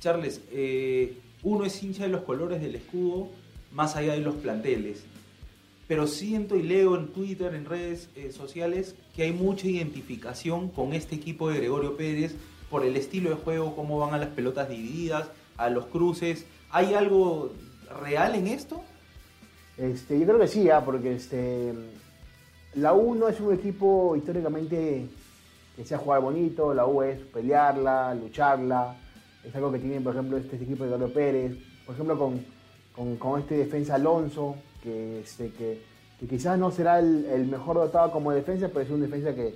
Charles, 0.00 0.40
eh, 0.50 1.16
uno 1.44 1.64
es 1.64 1.80
hincha 1.80 2.02
de 2.02 2.08
los 2.08 2.22
colores 2.22 2.60
del 2.60 2.74
escudo 2.74 3.28
más 3.70 3.94
allá 3.94 4.14
de 4.14 4.20
los 4.20 4.34
planteles, 4.34 5.04
pero 5.86 6.08
siento 6.08 6.56
y 6.56 6.64
leo 6.64 6.96
en 6.96 7.08
Twitter, 7.08 7.54
en 7.54 7.66
redes 7.66 8.08
eh, 8.16 8.32
sociales, 8.32 8.96
que 9.14 9.22
hay 9.22 9.32
mucha 9.32 9.68
identificación 9.68 10.70
con 10.70 10.94
este 10.94 11.14
equipo 11.14 11.50
de 11.50 11.58
Gregorio 11.58 11.96
Pérez 11.96 12.34
por 12.68 12.84
el 12.84 12.96
estilo 12.96 13.30
de 13.30 13.36
juego, 13.36 13.76
cómo 13.76 14.00
van 14.00 14.12
a 14.12 14.18
las 14.18 14.30
pelotas 14.30 14.68
divididas, 14.68 15.28
a 15.56 15.70
los 15.70 15.86
cruces. 15.86 16.46
¿Hay 16.70 16.94
algo 16.94 17.52
real 18.02 18.34
en 18.34 18.48
esto? 18.48 18.82
Este, 19.76 20.18
yo 20.18 20.26
creo 20.26 20.38
que 20.38 20.48
sí, 20.48 20.68
¿eh? 20.68 20.74
porque 20.84 21.14
este, 21.14 21.72
la 22.74 22.92
U 22.92 23.14
no 23.14 23.28
es 23.28 23.40
un 23.40 23.54
equipo 23.54 24.14
históricamente 24.16 25.06
que 25.76 25.84
sea 25.84 25.98
jugar 25.98 26.20
bonito, 26.20 26.74
la 26.74 26.86
U 26.86 27.02
es 27.02 27.18
pelearla, 27.18 28.14
lucharla, 28.14 28.96
es 29.42 29.54
algo 29.54 29.72
que 29.72 29.78
tiene, 29.78 30.00
por 30.00 30.14
ejemplo, 30.14 30.36
este, 30.36 30.56
este 30.56 30.64
equipo 30.66 30.84
de 30.84 30.90
Carlos 30.90 31.10
Pérez, 31.12 31.56
por 31.86 31.94
ejemplo, 31.94 32.18
con, 32.18 33.16
con, 33.16 33.40
este 33.40 33.56
defensa 33.56 33.94
Alonso, 33.94 34.56
que, 34.82 35.24
quizás 36.28 36.58
no 36.58 36.70
será 36.70 36.98
el, 36.98 37.46
mejor 37.50 37.76
dotado 37.76 38.12
como 38.12 38.30
defensa, 38.32 38.68
pero 38.68 38.80
es 38.80 38.90
un 38.90 39.00
defensa 39.00 39.34
que, 39.34 39.54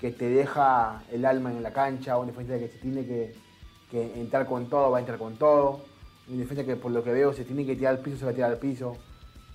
que 0.00 0.10
te 0.10 0.28
deja 0.30 1.02
el 1.12 1.24
alma 1.26 1.52
en 1.52 1.62
la 1.62 1.72
cancha, 1.72 2.18
un 2.18 2.28
defensa 2.28 2.58
que 2.58 2.68
se 2.68 2.78
tiene 2.78 3.04
que, 3.04 3.34
que 3.90 4.18
entrar 4.18 4.46
con 4.46 4.68
todo, 4.68 4.90
va 4.90 4.96
a 4.96 5.00
entrar 5.00 5.18
con 5.18 5.36
todo, 5.36 5.84
un 6.28 6.38
defensa 6.38 6.64
que 6.64 6.76
por 6.76 6.90
lo 6.90 7.04
que 7.04 7.12
veo 7.12 7.34
se 7.34 7.44
tiene 7.44 7.66
que 7.66 7.76
tirar 7.76 7.96
al 7.96 8.02
piso, 8.02 8.16
se 8.16 8.24
va 8.24 8.30
a 8.30 8.34
tirar 8.34 8.50
al 8.50 8.58
piso. 8.58 8.96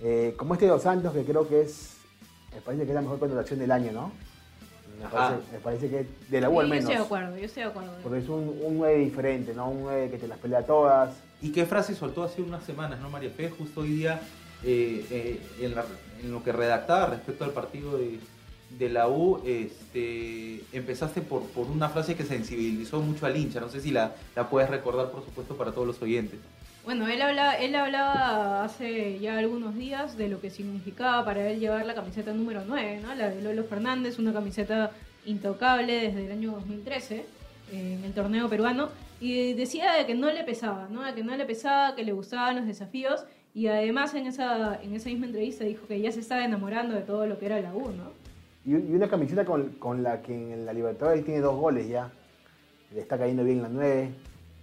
Eh, 0.00 0.34
como 0.36 0.54
este 0.54 0.66
Dos 0.66 0.82
Santos, 0.82 1.12
que 1.12 1.24
creo 1.24 1.48
que 1.48 1.62
es, 1.62 1.96
me 2.54 2.60
parece 2.60 2.84
que 2.84 2.90
es 2.90 2.94
la 2.94 3.02
mejor 3.02 3.18
contratación 3.18 3.58
del 3.58 3.70
año, 3.72 3.92
¿no? 3.92 4.12
Me 5.02 5.08
parece, 5.08 5.42
me 5.52 5.58
parece 5.58 5.88
que 5.88 6.06
de 6.28 6.40
la 6.40 6.50
U 6.50 6.58
al 6.60 6.66
Sí, 6.66 6.70
yo 6.70 6.74
menos. 6.74 6.84
estoy 6.90 6.96
de 6.96 7.02
acuerdo, 7.04 7.36
yo 7.38 7.44
estoy 7.44 7.62
de 7.62 7.68
acuerdo. 7.68 7.92
Porque 8.02 8.18
es 8.18 8.28
un, 8.28 8.58
un 8.64 8.78
9 8.78 8.98
diferente, 8.98 9.54
¿no? 9.54 9.68
Un 9.70 9.82
9 9.82 10.10
que 10.10 10.18
te 10.18 10.26
las 10.28 10.38
pelea 10.38 10.64
todas. 10.66 11.14
¿Y 11.40 11.52
qué 11.52 11.66
frase 11.66 11.94
soltó 11.94 12.24
hace 12.24 12.42
unas 12.42 12.64
semanas, 12.64 13.00
no, 13.00 13.08
María 13.10 13.30
Fe? 13.30 13.48
Justo 13.50 13.82
hoy 13.82 13.90
día, 13.90 14.20
eh, 14.64 15.04
eh, 15.10 15.40
en, 15.60 15.74
la- 15.76 15.84
en 16.22 16.32
lo 16.32 16.42
que 16.42 16.50
redactaba 16.52 17.06
respecto 17.06 17.44
al 17.44 17.50
partido 17.52 17.96
de, 17.96 18.18
de 18.76 18.88
la 18.88 19.06
U, 19.08 19.40
este, 19.46 20.64
empezaste 20.72 21.20
por, 21.20 21.42
por 21.50 21.66
una 21.68 21.88
frase 21.88 22.16
que 22.16 22.24
sensibilizó 22.24 23.00
mucho 23.00 23.24
al 23.26 23.36
hincha. 23.36 23.60
No 23.60 23.68
sé 23.68 23.80
si 23.80 23.92
la, 23.92 24.16
la 24.34 24.48
puedes 24.50 24.68
recordar, 24.68 25.10
por 25.12 25.24
supuesto, 25.24 25.56
para 25.56 25.70
todos 25.70 25.86
los 25.86 26.02
oyentes. 26.02 26.40
Bueno, 26.88 27.06
él 27.06 27.20
hablaba, 27.20 27.52
él 27.56 27.74
hablaba 27.74 28.64
hace 28.64 29.18
ya 29.18 29.36
algunos 29.36 29.74
días 29.74 30.16
de 30.16 30.26
lo 30.30 30.40
que 30.40 30.48
significaba 30.48 31.22
para 31.22 31.50
él 31.50 31.60
llevar 31.60 31.84
la 31.84 31.94
camiseta 31.94 32.32
número 32.32 32.62
9, 32.66 33.00
¿no? 33.02 33.14
La 33.14 33.28
de 33.28 33.42
Lolo 33.42 33.64
Fernández, 33.64 34.18
una 34.18 34.32
camiseta 34.32 34.92
intocable 35.26 35.92
desde 36.00 36.24
el 36.24 36.32
año 36.32 36.52
2013 36.52 37.16
eh, 37.16 37.24
en 37.72 38.04
el 38.04 38.14
torneo 38.14 38.48
peruano 38.48 38.88
y 39.20 39.52
decía 39.52 39.92
de 39.92 40.06
que 40.06 40.14
no 40.14 40.32
le 40.32 40.44
pesaba, 40.44 40.88
¿no? 40.90 41.02
De 41.02 41.12
que 41.12 41.22
no 41.22 41.36
le 41.36 41.44
pesaba, 41.44 41.94
que 41.94 42.04
le 42.04 42.12
gustaban 42.12 42.56
los 42.56 42.66
desafíos 42.66 43.26
y 43.52 43.66
además 43.66 44.14
en 44.14 44.26
esa 44.26 44.80
en 44.82 44.94
esa 44.94 45.10
misma 45.10 45.26
entrevista 45.26 45.64
dijo 45.64 45.86
que 45.86 46.00
ya 46.00 46.10
se 46.10 46.20
estaba 46.20 46.42
enamorando 46.42 46.94
de 46.94 47.02
todo 47.02 47.26
lo 47.26 47.38
que 47.38 47.44
era 47.44 47.60
la 47.60 47.74
U, 47.74 47.90
¿no? 47.90 48.12
Y, 48.64 48.70
y 48.70 48.94
una 48.94 49.08
camiseta 49.08 49.44
con, 49.44 49.72
con 49.72 50.02
la 50.02 50.22
que 50.22 50.32
en 50.32 50.64
la 50.64 50.72
Libertadores 50.72 51.22
tiene 51.22 51.40
dos 51.40 51.54
goles 51.54 51.86
ya. 51.86 52.10
Le 52.94 53.00
está 53.02 53.18
cayendo 53.18 53.44
bien 53.44 53.60
la 53.60 53.68
9. 53.68 54.10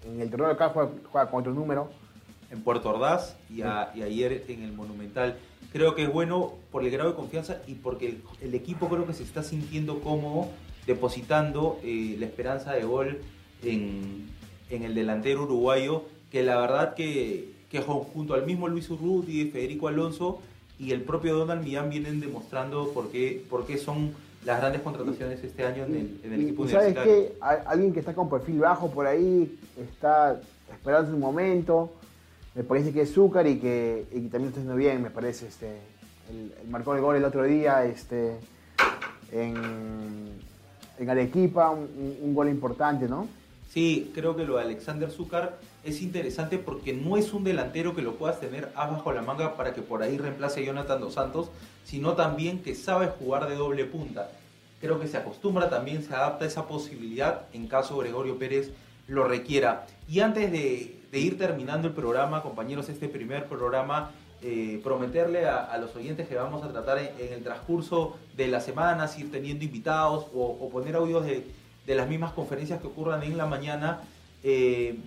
En 0.08 0.22
el 0.22 0.32
torneo 0.32 0.50
acá 0.50 0.70
juega, 0.70 0.90
juega 1.12 1.30
con 1.30 1.42
otro 1.42 1.54
número. 1.54 2.05
En 2.52 2.62
Puerto 2.62 2.90
Ordaz 2.90 3.36
y, 3.50 3.62
a- 3.64 3.92
y 3.96 4.02
ayer 4.04 4.46
en 4.48 4.64
el 4.64 4.72
Monumental. 4.72 5.38
Creo 5.72 5.96
que 5.96 6.04
es 6.04 6.12
bueno 6.14 6.54
por 6.72 6.84
el 6.84 6.92
grado 6.92 7.10
de 7.10 7.16
confianza 7.16 7.58
y 7.68 7.74
porque 7.76 8.08
el, 8.08 8.22
el 8.42 8.54
equipo 8.56 8.88
creo 8.88 9.06
que 9.06 9.14
se 9.14 9.24
está 9.24 9.44
sintiendo 9.44 10.00
cómodo 10.00 10.48
depositando 10.88 11.80
eh, 11.84 12.16
la 12.20 12.28
esperanza 12.28 12.72
de 12.74 12.84
gol 12.84 13.18
en, 13.64 14.28
en 14.70 14.84
el 14.84 14.94
delantero 14.96 15.44
uruguayo, 15.44 16.04
que 16.32 16.44
la 16.44 16.58
verdad 16.62 16.94
que, 16.94 17.50
que 17.70 17.82
junto 17.82 18.36
al 18.36 18.46
mismo 18.46 18.68
Luis 18.68 18.90
Urruti, 18.90 19.46
Federico 19.50 19.88
Alonso 19.88 20.40
y 20.80 20.92
el 20.92 21.02
propio 21.02 21.36
Donald 21.36 21.64
Millán 21.64 21.90
vienen 21.90 22.20
demostrando 22.20 22.90
por 22.92 23.10
qué, 23.10 23.44
por 23.50 23.66
qué 23.66 23.78
son 23.78 24.12
las 24.46 24.60
grandes 24.60 24.82
contrataciones 24.84 25.44
este 25.44 25.66
año 25.66 25.86
en 25.86 25.96
el, 25.96 26.20
en 26.24 26.34
el 26.34 26.42
Y- 26.42 26.46
equipo 26.46 26.66
y 26.66 26.70
sabes 26.70 26.94
que 26.94 27.34
alguien 27.66 27.92
que 27.92 28.00
está 28.02 28.14
con 28.14 28.30
perfil 28.30 28.60
bajo 28.60 28.92
por 28.92 29.08
ahí, 29.08 29.58
está 29.78 30.40
esperando 30.72 31.12
su 31.12 31.18
momento. 31.18 31.92
Me 32.56 32.64
parece 32.64 32.94
que 32.94 33.02
es 33.02 33.14
Zúcar 33.14 33.48
y 33.48 33.58
que, 33.60 34.06
también 34.12 34.46
está 34.46 34.60
haciendo 34.62 34.76
bien, 34.76 35.02
me 35.04 35.10
parece. 35.10 35.48
Este, 35.48 35.78
el, 36.30 36.54
marcó 36.70 36.96
el 36.96 37.02
gol 37.02 37.18
el 37.18 37.26
otro 37.26 37.44
día 37.44 37.84
este, 37.86 38.38
en, 39.32 39.56
en 40.98 41.10
Arequipa, 41.10 41.70
un- 41.72 42.18
un 42.22 42.34
gol 42.34 42.50
importante, 42.50 43.08
¿no? 43.08 43.28
Sí, 43.70 44.12
creo 44.16 44.38
que 44.38 44.46
lo 44.46 44.56
de 44.56 44.64
Alexander 44.64 45.12
Zúcar 45.12 45.58
es 45.84 46.02
interesante 46.02 46.58
porque 46.58 46.94
no 46.94 47.18
es 47.18 47.34
un 47.34 47.44
delantero 47.44 47.94
que 47.94 48.02
lo 48.02 48.16
puedas 48.16 48.40
tener 48.40 48.70
abajo 48.74 49.12
la 49.12 49.22
manga 49.22 49.58
para 49.58 49.74
que 49.74 49.82
por 49.82 50.02
ahí 50.02 50.18
reemplace 50.18 50.62
a 50.62 50.64
Jonathan 50.64 51.02
Dos 51.02 51.16
Santos, 51.16 51.50
sino 51.84 52.14
también 52.14 52.60
que 52.64 52.74
sabe 52.74 53.08
jugar 53.08 53.50
de 53.50 53.56
doble 53.56 53.84
punta. 53.84 54.30
Creo 54.80 54.98
que 55.00 55.08
se 55.10 55.18
acostumbra 55.18 55.70
también, 55.70 56.04
se 56.04 56.14
adapta 56.14 56.46
a 56.46 56.48
esa 56.48 56.68
posibilidad 56.68 57.42
en 57.52 57.68
caso 57.68 57.98
Gregorio 57.98 58.38
Pérez 58.40 58.72
lo 59.08 59.26
requiera. 59.28 59.86
Y 60.08 60.22
antes 60.22 60.52
de, 60.54 61.02
de 61.16 61.22
ir 61.22 61.38
terminando 61.38 61.88
el 61.88 61.94
programa, 61.94 62.42
compañeros, 62.44 62.90
este 62.90 63.08
primer 63.08 63.46
programa, 63.46 64.12
eh, 64.42 64.82
prometerle 64.84 65.46
a, 65.48 65.78
los 65.78 65.96
oyentes 65.96 66.28
que 66.28 66.36
vamos 66.36 66.62
a 66.62 66.68
tratar 66.68 66.98
en, 67.00 67.32
el 67.32 67.42
transcurso 67.42 68.18
de 68.36 68.50
las 68.50 68.66
semanas, 68.66 69.18
ir 69.18 69.32
teniendo 69.32 69.64
invitados 69.64 70.26
o, 70.34 70.70
poner 70.70 70.98
audios 70.98 71.26
de, 71.26 71.48
de 71.88 71.96
las 71.96 72.10
mismas 72.10 72.34
conferencias 72.34 72.82
que 72.82 72.88
ocurran 72.88 73.24
en 73.24 73.38
la 73.38 73.46
mañana. 73.46 74.02
Eh, 74.44 74.98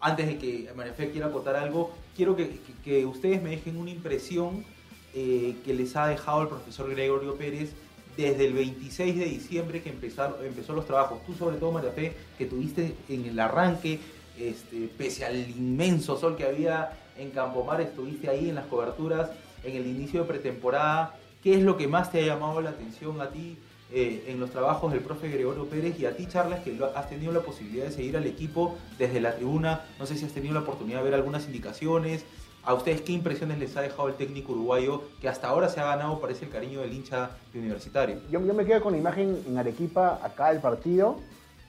antes 0.00 0.26
de 0.26 0.36
que 0.36 0.70
María 0.76 0.92
quiera 0.94 1.32
contar 1.32 1.56
algo, 1.56 1.92
quiero 2.14 2.36
que, 2.36 2.46
que- 2.50 2.74
que 2.84 3.06
ustedes 3.06 3.42
me 3.42 3.48
dejen 3.48 3.78
una 3.78 3.90
impresión 3.90 4.66
eh, 5.14 5.56
que 5.64 5.72
les 5.72 5.96
ha 5.96 6.08
dejado 6.08 6.42
el 6.42 6.48
profesor 6.48 6.90
Gregorio 6.90 7.36
Pérez 7.36 7.72
desde 8.18 8.44
el 8.48 8.52
26 8.52 9.16
de 9.16 9.24
diciembre 9.24 9.80
que 9.82 9.88
empezaron, 9.88 10.44
empezó 10.44 10.74
los 10.74 10.84
trabajos. 10.86 11.24
Tú 11.24 11.32
sobre 11.32 11.56
todo, 11.56 11.72
María 11.72 11.90
Fe, 11.90 12.12
que 12.36 12.44
tuviste 12.44 12.94
en 13.08 13.24
el 13.24 13.40
arranque, 13.40 13.98
este, 14.38 14.88
pese 14.96 15.24
al 15.24 15.36
inmenso 15.36 16.16
sol 16.18 16.36
que 16.36 16.44
había 16.44 16.92
en 17.18 17.30
Campomar, 17.30 17.80
estuviste 17.80 18.28
ahí 18.28 18.48
en 18.48 18.56
las 18.56 18.66
coberturas, 18.66 19.30
en 19.62 19.76
el 19.76 19.86
inicio 19.86 20.22
de 20.22 20.26
pretemporada. 20.26 21.14
¿Qué 21.42 21.54
es 21.54 21.62
lo 21.62 21.76
que 21.76 21.88
más 21.88 22.10
te 22.10 22.22
ha 22.22 22.26
llamado 22.26 22.60
la 22.60 22.70
atención 22.70 23.20
a 23.20 23.30
ti 23.30 23.58
eh, 23.92 24.24
en 24.28 24.40
los 24.40 24.50
trabajos 24.50 24.92
del 24.92 25.02
profe 25.02 25.28
Gregorio 25.28 25.66
Pérez 25.66 25.98
y 26.00 26.06
a 26.06 26.16
ti, 26.16 26.26
Charlas, 26.26 26.60
que 26.60 26.76
has 26.94 27.08
tenido 27.08 27.32
la 27.32 27.40
posibilidad 27.40 27.84
de 27.84 27.92
seguir 27.92 28.16
al 28.16 28.26
equipo 28.26 28.76
desde 28.98 29.20
la 29.20 29.36
tribuna? 29.36 29.82
No 29.98 30.06
sé 30.06 30.16
si 30.16 30.24
has 30.24 30.32
tenido 30.32 30.54
la 30.54 30.60
oportunidad 30.60 30.98
de 30.98 31.04
ver 31.04 31.14
algunas 31.14 31.46
indicaciones. 31.46 32.24
¿A 32.66 32.72
ustedes 32.72 33.02
qué 33.02 33.12
impresiones 33.12 33.58
les 33.58 33.76
ha 33.76 33.82
dejado 33.82 34.08
el 34.08 34.14
técnico 34.14 34.52
uruguayo 34.52 35.02
que 35.20 35.28
hasta 35.28 35.48
ahora 35.48 35.68
se 35.68 35.80
ha 35.80 35.84
ganado, 35.84 36.18
parece, 36.18 36.46
el 36.46 36.50
cariño 36.50 36.80
del 36.80 36.94
hincha 36.94 37.32
de 37.52 37.58
universitario? 37.58 38.20
Yo, 38.30 38.40
me 38.40 38.64
quedo 38.64 38.80
con 38.80 38.92
la 38.92 38.98
imagen 38.98 39.42
en 39.46 39.58
Arequipa, 39.58 40.18
acá 40.22 40.50
el 40.50 40.60
partido, 40.60 41.20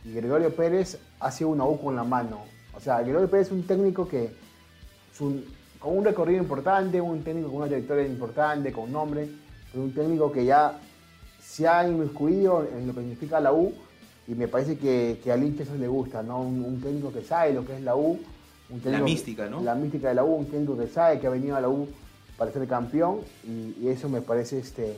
y 0.05 0.13
Gregorio 0.13 0.55
Pérez 0.55 0.99
hace 1.19 1.43
una 1.43 1.65
U 1.65 1.81
con 1.81 1.97
la 1.97 2.05
mano. 2.05 2.54
O 2.77 2.79
sea, 2.79 3.01
Gregorio 3.01 3.29
Pérez 3.29 3.47
es 3.47 3.53
un 3.53 3.63
técnico 3.63 4.07
que, 4.07 4.31
con 5.79 5.97
un 5.97 6.03
recorrido 6.03 6.41
importante, 6.41 6.99
un 6.99 7.23
técnico 7.23 7.49
con 7.49 7.57
una 7.57 7.67
trayectoria 7.67 8.05
importante, 8.05 8.71
con 8.71 8.91
nombre, 8.91 9.29
pero 9.71 9.83
un 9.83 9.93
técnico 9.93 10.31
que 10.31 10.45
ya 10.45 10.79
se 11.41 11.67
ha 11.67 11.87
inmiscuido 11.87 12.67
en 12.75 12.87
lo 12.87 12.93
que 12.93 13.01
significa 13.01 13.39
la 13.39 13.53
U, 13.53 13.73
y 14.27 14.33
me 14.33 14.47
parece 14.47 14.77
que, 14.77 15.19
que 15.23 15.31
al 15.31 15.43
hincha 15.43 15.63
eso 15.63 15.75
le 15.75 15.87
gusta, 15.87 16.23
¿no? 16.23 16.41
Un, 16.41 16.65
un 16.65 16.81
técnico 16.81 17.13
que 17.13 17.21
sabe 17.21 17.53
lo 17.53 17.65
que 17.65 17.75
es 17.75 17.81
la 17.81 17.95
U. 17.95 18.19
Un 18.69 18.79
técnico- 18.81 19.05
mística, 19.05 19.47
¿no? 19.47 19.61
La 19.61 19.75
mística 19.75 20.09
de 20.09 20.15
la 20.15 20.23
U, 20.23 20.33
un 20.35 20.47
técnico 20.47 20.75
que 20.77 20.87
sabe 20.87 21.19
que 21.19 21.27
ha 21.27 21.29
venido 21.29 21.55
a 21.55 21.61
la 21.61 21.69
U 21.69 21.87
para 22.35 22.51
ser 22.51 22.67
campeón, 22.67 23.19
y, 23.43 23.75
y 23.81 23.87
eso 23.89 24.09
me 24.09 24.21
parece 24.21 24.57
este, 24.59 24.97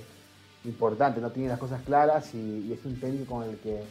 importante, 0.64 1.20
no 1.22 1.30
tiene 1.32 1.50
las 1.50 1.60
cosas 1.60 1.82
claras 1.84 2.34
y, 2.34 2.66
y 2.70 2.74
es 2.74 2.84
un 2.86 3.00
técnico 3.00 3.36
con 3.36 3.44
el 3.48 3.58
que 3.58 3.82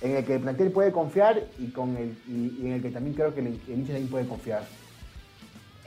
en 0.00 0.16
el 0.16 0.24
que 0.24 0.34
el 0.34 0.40
plantel 0.40 0.70
puede 0.70 0.92
confiar 0.92 1.42
y 1.58 1.68
con 1.70 1.96
el 1.96 2.14
y, 2.28 2.62
y 2.62 2.66
en 2.66 2.72
el 2.74 2.82
que 2.82 2.90
también 2.90 3.14
creo 3.14 3.34
que 3.34 3.40
el, 3.40 3.46
hincha 3.68 3.92
también 3.92 4.08
puede 4.08 4.26
confiar. 4.26 4.62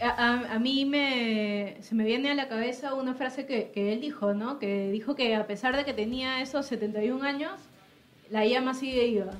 A, 0.01 0.10
a- 0.10 0.56
a 0.56 0.60
mí 0.60 0.84
me, 0.86 1.77
se 1.82 1.94
me 1.96 2.03
viene 2.03 2.32
a 2.32 2.36
la 2.36 2.48
cabeza 2.48 2.94
una 2.96 3.13
frase 3.13 3.46
que, 3.46 3.70
que 3.72 3.94
él 3.94 4.01
dijo, 4.01 4.34
¿no? 4.34 4.58
Que 4.60 4.89
dijo 4.91 5.15
que 5.15 5.36
a 5.36 5.46
pesar 5.48 5.77
de 5.77 5.86
que 5.86 5.94
tenía 5.94 6.41
esos 6.41 6.65
71 6.65 7.24
años, 7.24 7.51
la 8.30 8.46
llama 8.46 8.74
sigue 8.74 9.06
viva. 9.06 9.32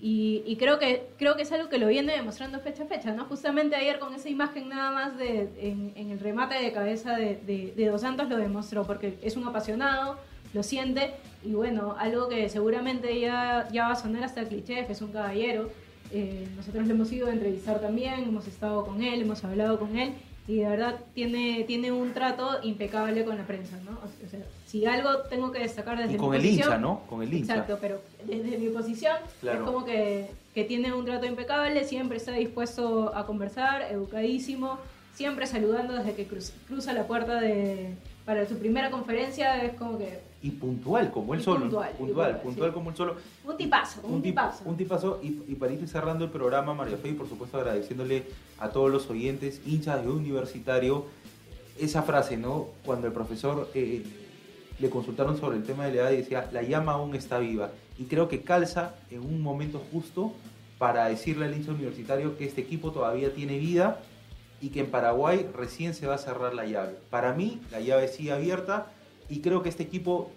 Y, 0.00 0.42
y 0.44 0.56
creo 0.56 0.78
que 0.80 1.06
creo 1.16 1.36
que 1.36 1.42
es 1.42 1.52
algo 1.52 1.68
que 1.70 1.78
lo 1.78 1.86
viene 1.86 2.12
demostrando 2.12 2.58
fecha 2.60 2.82
a 2.82 2.86
fecha, 2.86 3.12
¿no? 3.12 3.24
Justamente 3.26 3.76
ayer 3.76 3.98
con 4.00 4.12
esa 4.12 4.28
imagen 4.28 4.68
nada 4.68 4.90
más 4.90 5.16
de, 5.16 5.48
en, 5.60 5.92
en 5.94 6.10
el 6.10 6.18
remate 6.18 6.56
de 6.56 6.72
cabeza 6.72 7.16
de, 7.16 7.36
de- 7.46 7.72
de 7.74 7.86
Dos 7.86 8.00
Santos 8.02 8.28
lo 8.28 8.36
demostró, 8.36 8.84
porque 8.84 9.16
es 9.22 9.36
un 9.36 9.46
apasionado, 9.46 10.18
lo 10.54 10.62
siente, 10.62 11.10
y 11.44 11.52
bueno, 11.52 11.94
algo 11.98 12.28
que 12.28 12.48
seguramente 12.48 13.20
ya, 13.20 13.68
ya 13.72 13.88
va 13.88 13.92
a 13.92 13.96
sonar 13.96 14.24
hasta 14.24 14.40
el 14.40 14.48
cliché, 14.48 14.86
que 14.86 14.92
es 14.92 15.02
un 15.02 15.12
caballero. 15.12 15.70
Eh, 16.12 16.46
nosotros 16.56 16.86
lo 16.86 16.94
hemos 16.94 17.12
ido 17.12 17.26
a 17.26 17.32
entrevistar 17.32 17.80
también, 17.80 18.22
hemos 18.24 18.46
estado 18.46 18.86
con 18.86 19.02
él, 19.02 19.20
hemos 19.22 19.42
hablado 19.44 19.78
con 19.78 19.98
él, 19.98 20.12
y 20.46 20.56
de 20.58 20.68
verdad 20.68 20.96
tiene, 21.14 21.64
tiene 21.66 21.90
un 21.90 22.12
trato 22.12 22.58
impecable 22.62 23.24
con 23.24 23.36
la 23.36 23.46
prensa, 23.46 23.78
¿no? 23.84 23.92
O 23.92 24.28
sea, 24.30 24.40
si 24.66 24.84
algo 24.86 25.20
tengo 25.30 25.50
que 25.50 25.58
destacar 25.60 25.96
desde 25.98 26.10
Y 26.10 26.14
mi 26.14 26.18
con 26.18 26.34
el 26.34 26.40
posición- 26.42 26.66
hincha, 26.66 26.78
¿no? 26.78 27.00
Con 27.08 27.22
el 27.22 27.32
hincha. 27.32 27.52
Exacto, 27.54 27.78
pero 27.80 28.00
desde 28.26 28.58
mi 28.58 28.68
posición 28.68 29.16
Claro. 29.40 29.60
es 29.60 29.64
como 29.64 29.84
que, 29.84 30.28
que 30.54 30.64
tiene 30.64 30.92
un 30.92 31.04
trato 31.04 31.26
impecable, 31.26 31.84
siempre 31.84 32.18
está 32.18 32.32
dispuesto 32.32 33.14
a 33.16 33.26
conversar, 33.26 33.82
educadísimo, 33.90 34.78
siempre 35.14 35.46
saludando 35.46 35.94
desde 35.94 36.12
que 36.14 36.26
cruz- 36.26 36.52
cruza 36.68 36.92
la 36.92 37.06
puerta 37.06 37.40
de 37.40 37.94
para 38.26 38.46
su 38.46 38.58
primera 38.58 38.90
conferencia, 38.90 39.62
es 39.64 39.74
como 39.74 39.98
que 39.98 40.20
Y 40.44 40.50
puntual, 40.50 41.10
como 41.10 41.32
él 41.32 41.40
Y 41.40 41.42
solo. 41.42 41.60
puntual, 41.62 41.90
puntual, 41.92 42.40
puntual 42.42 42.68
sí. 42.70 42.74
como 42.74 42.90
él 42.90 42.96
solo. 42.96 43.16
un 43.46 43.56
tipazo, 43.56 44.00
un, 44.04 44.20
tip- 44.20 44.22
tipazo. 44.24 44.62
un 44.66 44.76
tipazo. 44.76 45.20
Y, 45.22 45.28
y 45.48 45.54
para 45.54 45.72
ir 45.72 45.88
cerrando 45.88 46.22
el 46.26 46.30
programa, 46.30 46.74
María 46.74 46.98
Fe, 46.98 47.08
y 47.08 47.12
por 47.14 47.26
supuesto 47.28 47.56
agradeciéndole 47.56 48.24
a 48.58 48.68
todos 48.68 48.90
los 48.90 49.08
oyentes, 49.08 49.62
hinchas 49.64 50.02
de 50.04 50.10
universitario, 50.10 51.06
esa 51.80 52.02
frase, 52.02 52.36
¿no? 52.36 52.66
Cuando 52.84 53.06
el 53.06 53.14
profesor 53.14 53.70
eh, 53.74 54.04
le 54.78 54.90
consultaron 54.90 55.38
sobre 55.38 55.56
el 55.56 55.64
tema 55.64 55.86
de 55.86 55.94
la 55.94 56.02
edad 56.02 56.10
y 56.12 56.16
decía, 56.18 56.48
la 56.52 56.62
llama 56.62 56.92
aún 56.92 57.14
está 57.14 57.38
viva. 57.38 57.70
Y 57.98 58.04
creo 58.04 58.28
que 58.28 58.42
calza 58.42 58.94
en 59.10 59.20
un 59.20 59.40
momento 59.40 59.80
justo 59.92 60.34
para 60.76 61.06
decirle 61.08 61.46
al 61.46 61.54
hincha 61.56 61.70
universitario 61.72 62.36
que 62.36 62.44
este 62.44 62.60
equipo 62.60 62.90
todavía 62.92 63.32
tiene 63.32 63.58
vida 63.58 64.00
y 64.60 64.68
que 64.68 64.80
en 64.80 64.90
Paraguay 64.90 65.48
recién 65.56 65.94
se 65.94 66.06
va 66.06 66.16
a 66.16 66.18
cerrar 66.18 66.52
la 66.54 66.66
llave. 66.66 66.96
Para 67.08 67.32
mí, 67.32 67.60
la 67.70 67.80
llave 67.80 68.08
sigue 68.08 68.32
abierta 68.32 68.88
y 69.28 69.40
creo 69.40 69.62
que 69.62 69.68
este 69.68 69.82
equipo 69.82 70.30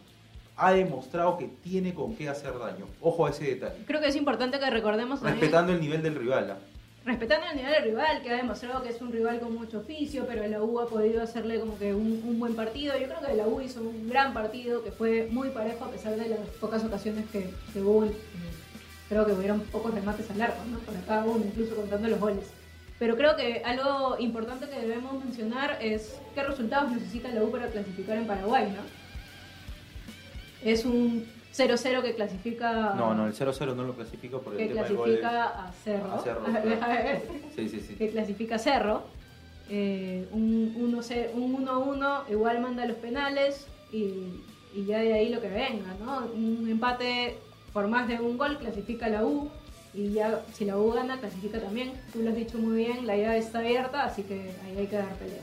ha 0.55 0.71
demostrado 0.71 1.37
que 1.37 1.47
tiene 1.63 1.93
con 1.93 2.15
qué 2.15 2.29
hacer 2.29 2.57
daño. 2.57 2.85
Ojo 3.01 3.27
a 3.27 3.29
ese 3.29 3.45
detalle. 3.45 3.83
Creo 3.85 4.01
que 4.01 4.07
es 4.07 4.15
importante 4.15 4.59
que 4.59 4.69
recordemos 4.69 5.19
también, 5.19 5.39
Respetando 5.39 5.73
el 5.73 5.79
nivel 5.79 6.01
del 6.01 6.15
rival. 6.15 6.51
¿ah? 6.51 6.57
respetando 7.07 7.47
el 7.49 7.55
nivel 7.55 7.71
del 7.71 7.83
rival, 7.83 8.21
que 8.21 8.29
ha 8.29 8.35
demostrado 8.35 8.83
que 8.83 8.89
es 8.89 9.01
un 9.01 9.11
rival 9.11 9.39
con 9.39 9.55
mucho 9.55 9.79
oficio, 9.79 10.25
pero 10.27 10.45
la 10.45 10.61
U 10.61 10.79
ha 10.79 10.87
podido 10.87 11.23
hacerle 11.23 11.59
como 11.59 11.79
que 11.79 11.93
un, 11.93 12.21
un 12.25 12.37
buen 12.37 12.53
partido. 12.53 12.97
Yo 12.99 13.07
creo 13.07 13.21
que 13.21 13.33
la 13.33 13.47
U 13.47 13.61
hizo 13.61 13.81
un 13.81 14.09
gran 14.09 14.33
partido, 14.33 14.83
que 14.83 14.91
fue 14.91 15.27
muy 15.31 15.49
parejo 15.49 15.85
a 15.85 15.89
pesar 15.89 16.17
de 16.17 16.27
las 16.27 16.39
pocas 16.59 16.83
ocasiones 16.83 17.25
que, 17.31 17.49
que 17.73 17.81
hubo. 17.81 18.09
Creo 19.07 19.25
que 19.25 19.31
hubieron 19.31 19.61
pocos 19.61 19.93
remates 19.93 20.29
al 20.29 20.41
arco, 20.41 20.59
¿no? 20.69 20.79
Para 20.79 20.99
cada 21.01 21.23
uno, 21.23 21.45
incluso 21.45 21.75
contando 21.77 22.09
los 22.09 22.19
goles. 22.19 22.51
Pero 22.99 23.15
creo 23.15 23.35
que 23.35 23.61
algo 23.63 24.17
importante 24.19 24.67
que 24.67 24.79
debemos 24.79 25.23
mencionar 25.23 25.77
es 25.81 26.19
qué 26.33 26.43
resultados 26.43 26.91
necesita 26.91 27.29
la 27.29 27.43
U 27.43 27.51
para 27.51 27.67
clasificar 27.67 28.17
en 28.17 28.25
Paraguay, 28.25 28.73
¿no? 28.75 28.81
Es 30.63 30.83
un 30.83 31.27
0-0 31.55 32.01
que 32.01 32.15
clasifica... 32.15 32.93
No, 32.95 33.13
no, 33.13 33.27
el 33.27 33.33
0-0 33.33 33.75
no 33.75 33.83
lo 33.83 33.93
clasifico 33.95 34.41
por 34.41 34.53
el 34.53 34.59
que 34.59 34.67
tema 34.73 34.81
del 34.83 34.95
gol. 34.95 35.05
clasifica 35.05 35.45
a 35.67 35.71
Cerro. 35.71 36.13
a 36.13 36.19
Cerro, 36.19 36.41
ver. 36.53 37.21
Sí, 37.55 37.69
sí, 37.69 37.79
sí. 37.81 37.95
que 37.95 38.09
clasifica 38.09 38.55
a 38.55 38.59
Cerro. 38.59 39.03
Eh, 39.69 40.27
un 40.31 40.73
1-0 40.93 41.33
un 41.33 41.65
1-1 41.67 42.29
igual 42.29 42.61
manda 42.61 42.85
los 42.85 42.97
penales 42.97 43.67
y, 43.91 44.41
y 44.73 44.85
ya 44.85 44.99
de 44.99 45.13
ahí 45.13 45.29
lo 45.29 45.41
que 45.41 45.49
venga, 45.49 45.93
¿no? 45.99 46.25
Un 46.33 46.69
empate 46.69 47.37
por 47.73 47.87
más 47.89 48.07
de 48.07 48.15
un 48.19 48.37
gol 48.37 48.57
clasifica 48.59 49.09
la 49.09 49.25
U 49.25 49.51
y 49.93 50.13
ya 50.13 50.43
si 50.53 50.65
la 50.65 50.77
U 50.77 50.91
gana 50.91 51.19
clasifica 51.19 51.59
también. 51.59 51.93
Tú 52.13 52.21
lo 52.21 52.29
has 52.29 52.35
dicho 52.35 52.57
muy 52.57 52.77
bien, 52.77 53.07
la 53.07 53.15
llave 53.15 53.37
está 53.37 53.59
abierta, 53.59 54.03
así 54.03 54.23
que 54.23 54.51
ahí 54.65 54.77
hay 54.77 54.87
que 54.87 54.95
dar 54.95 55.13
pelea. 55.15 55.41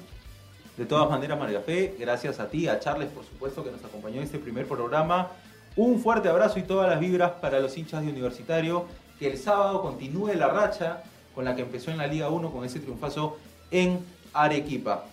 De 0.76 0.86
todas 0.86 1.08
maneras, 1.08 1.38
María 1.38 1.60
Fe, 1.60 1.94
gracias 1.98 2.40
a 2.40 2.48
ti, 2.48 2.66
a 2.66 2.80
Charles, 2.80 3.08
por 3.08 3.24
supuesto, 3.24 3.62
que 3.62 3.70
nos 3.70 3.84
acompañó 3.84 4.16
en 4.16 4.24
este 4.24 4.38
primer 4.38 4.66
programa. 4.66 5.30
Un 5.76 6.00
fuerte 6.00 6.28
abrazo 6.28 6.58
y 6.58 6.62
todas 6.62 6.90
las 6.90 6.98
vibras 6.98 7.32
para 7.40 7.60
los 7.60 7.76
hinchas 7.76 8.02
de 8.02 8.10
Universitario. 8.10 8.86
Que 9.18 9.30
el 9.30 9.38
sábado 9.38 9.82
continúe 9.82 10.34
la 10.34 10.48
racha 10.48 11.04
con 11.34 11.44
la 11.44 11.54
que 11.54 11.62
empezó 11.62 11.92
en 11.92 11.98
la 11.98 12.06
Liga 12.08 12.28
1 12.28 12.50
con 12.50 12.64
ese 12.64 12.80
triunfazo 12.80 13.38
en 13.70 14.04
Arequipa. 14.32 15.04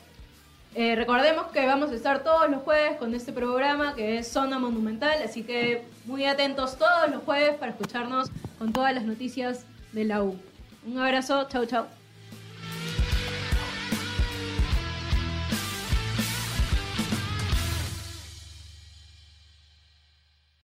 Eh, 0.74 0.96
recordemos 0.96 1.48
que 1.48 1.66
vamos 1.66 1.92
a 1.92 1.96
estar 1.96 2.24
todos 2.24 2.50
los 2.50 2.62
jueves 2.62 2.98
con 2.98 3.14
este 3.14 3.34
programa 3.34 3.94
que 3.94 4.18
es 4.18 4.28
Zona 4.28 4.58
Monumental, 4.58 5.22
así 5.24 5.44
que 5.44 5.84
muy 6.06 6.26
atentos 6.26 6.78
todos 6.78 7.12
los 7.12 7.24
jueves 7.24 7.56
para 7.58 7.74
escucharnos 7.74 8.30
con 8.62 8.74
todas 8.74 8.94
las 8.94 9.06
noticias 9.06 9.65
de 9.91 10.03
la 10.06 10.24
U. 10.24 10.38
Un 10.86 11.00
abrazo, 11.00 11.48
chau 11.50 11.65
chau. 11.65 11.88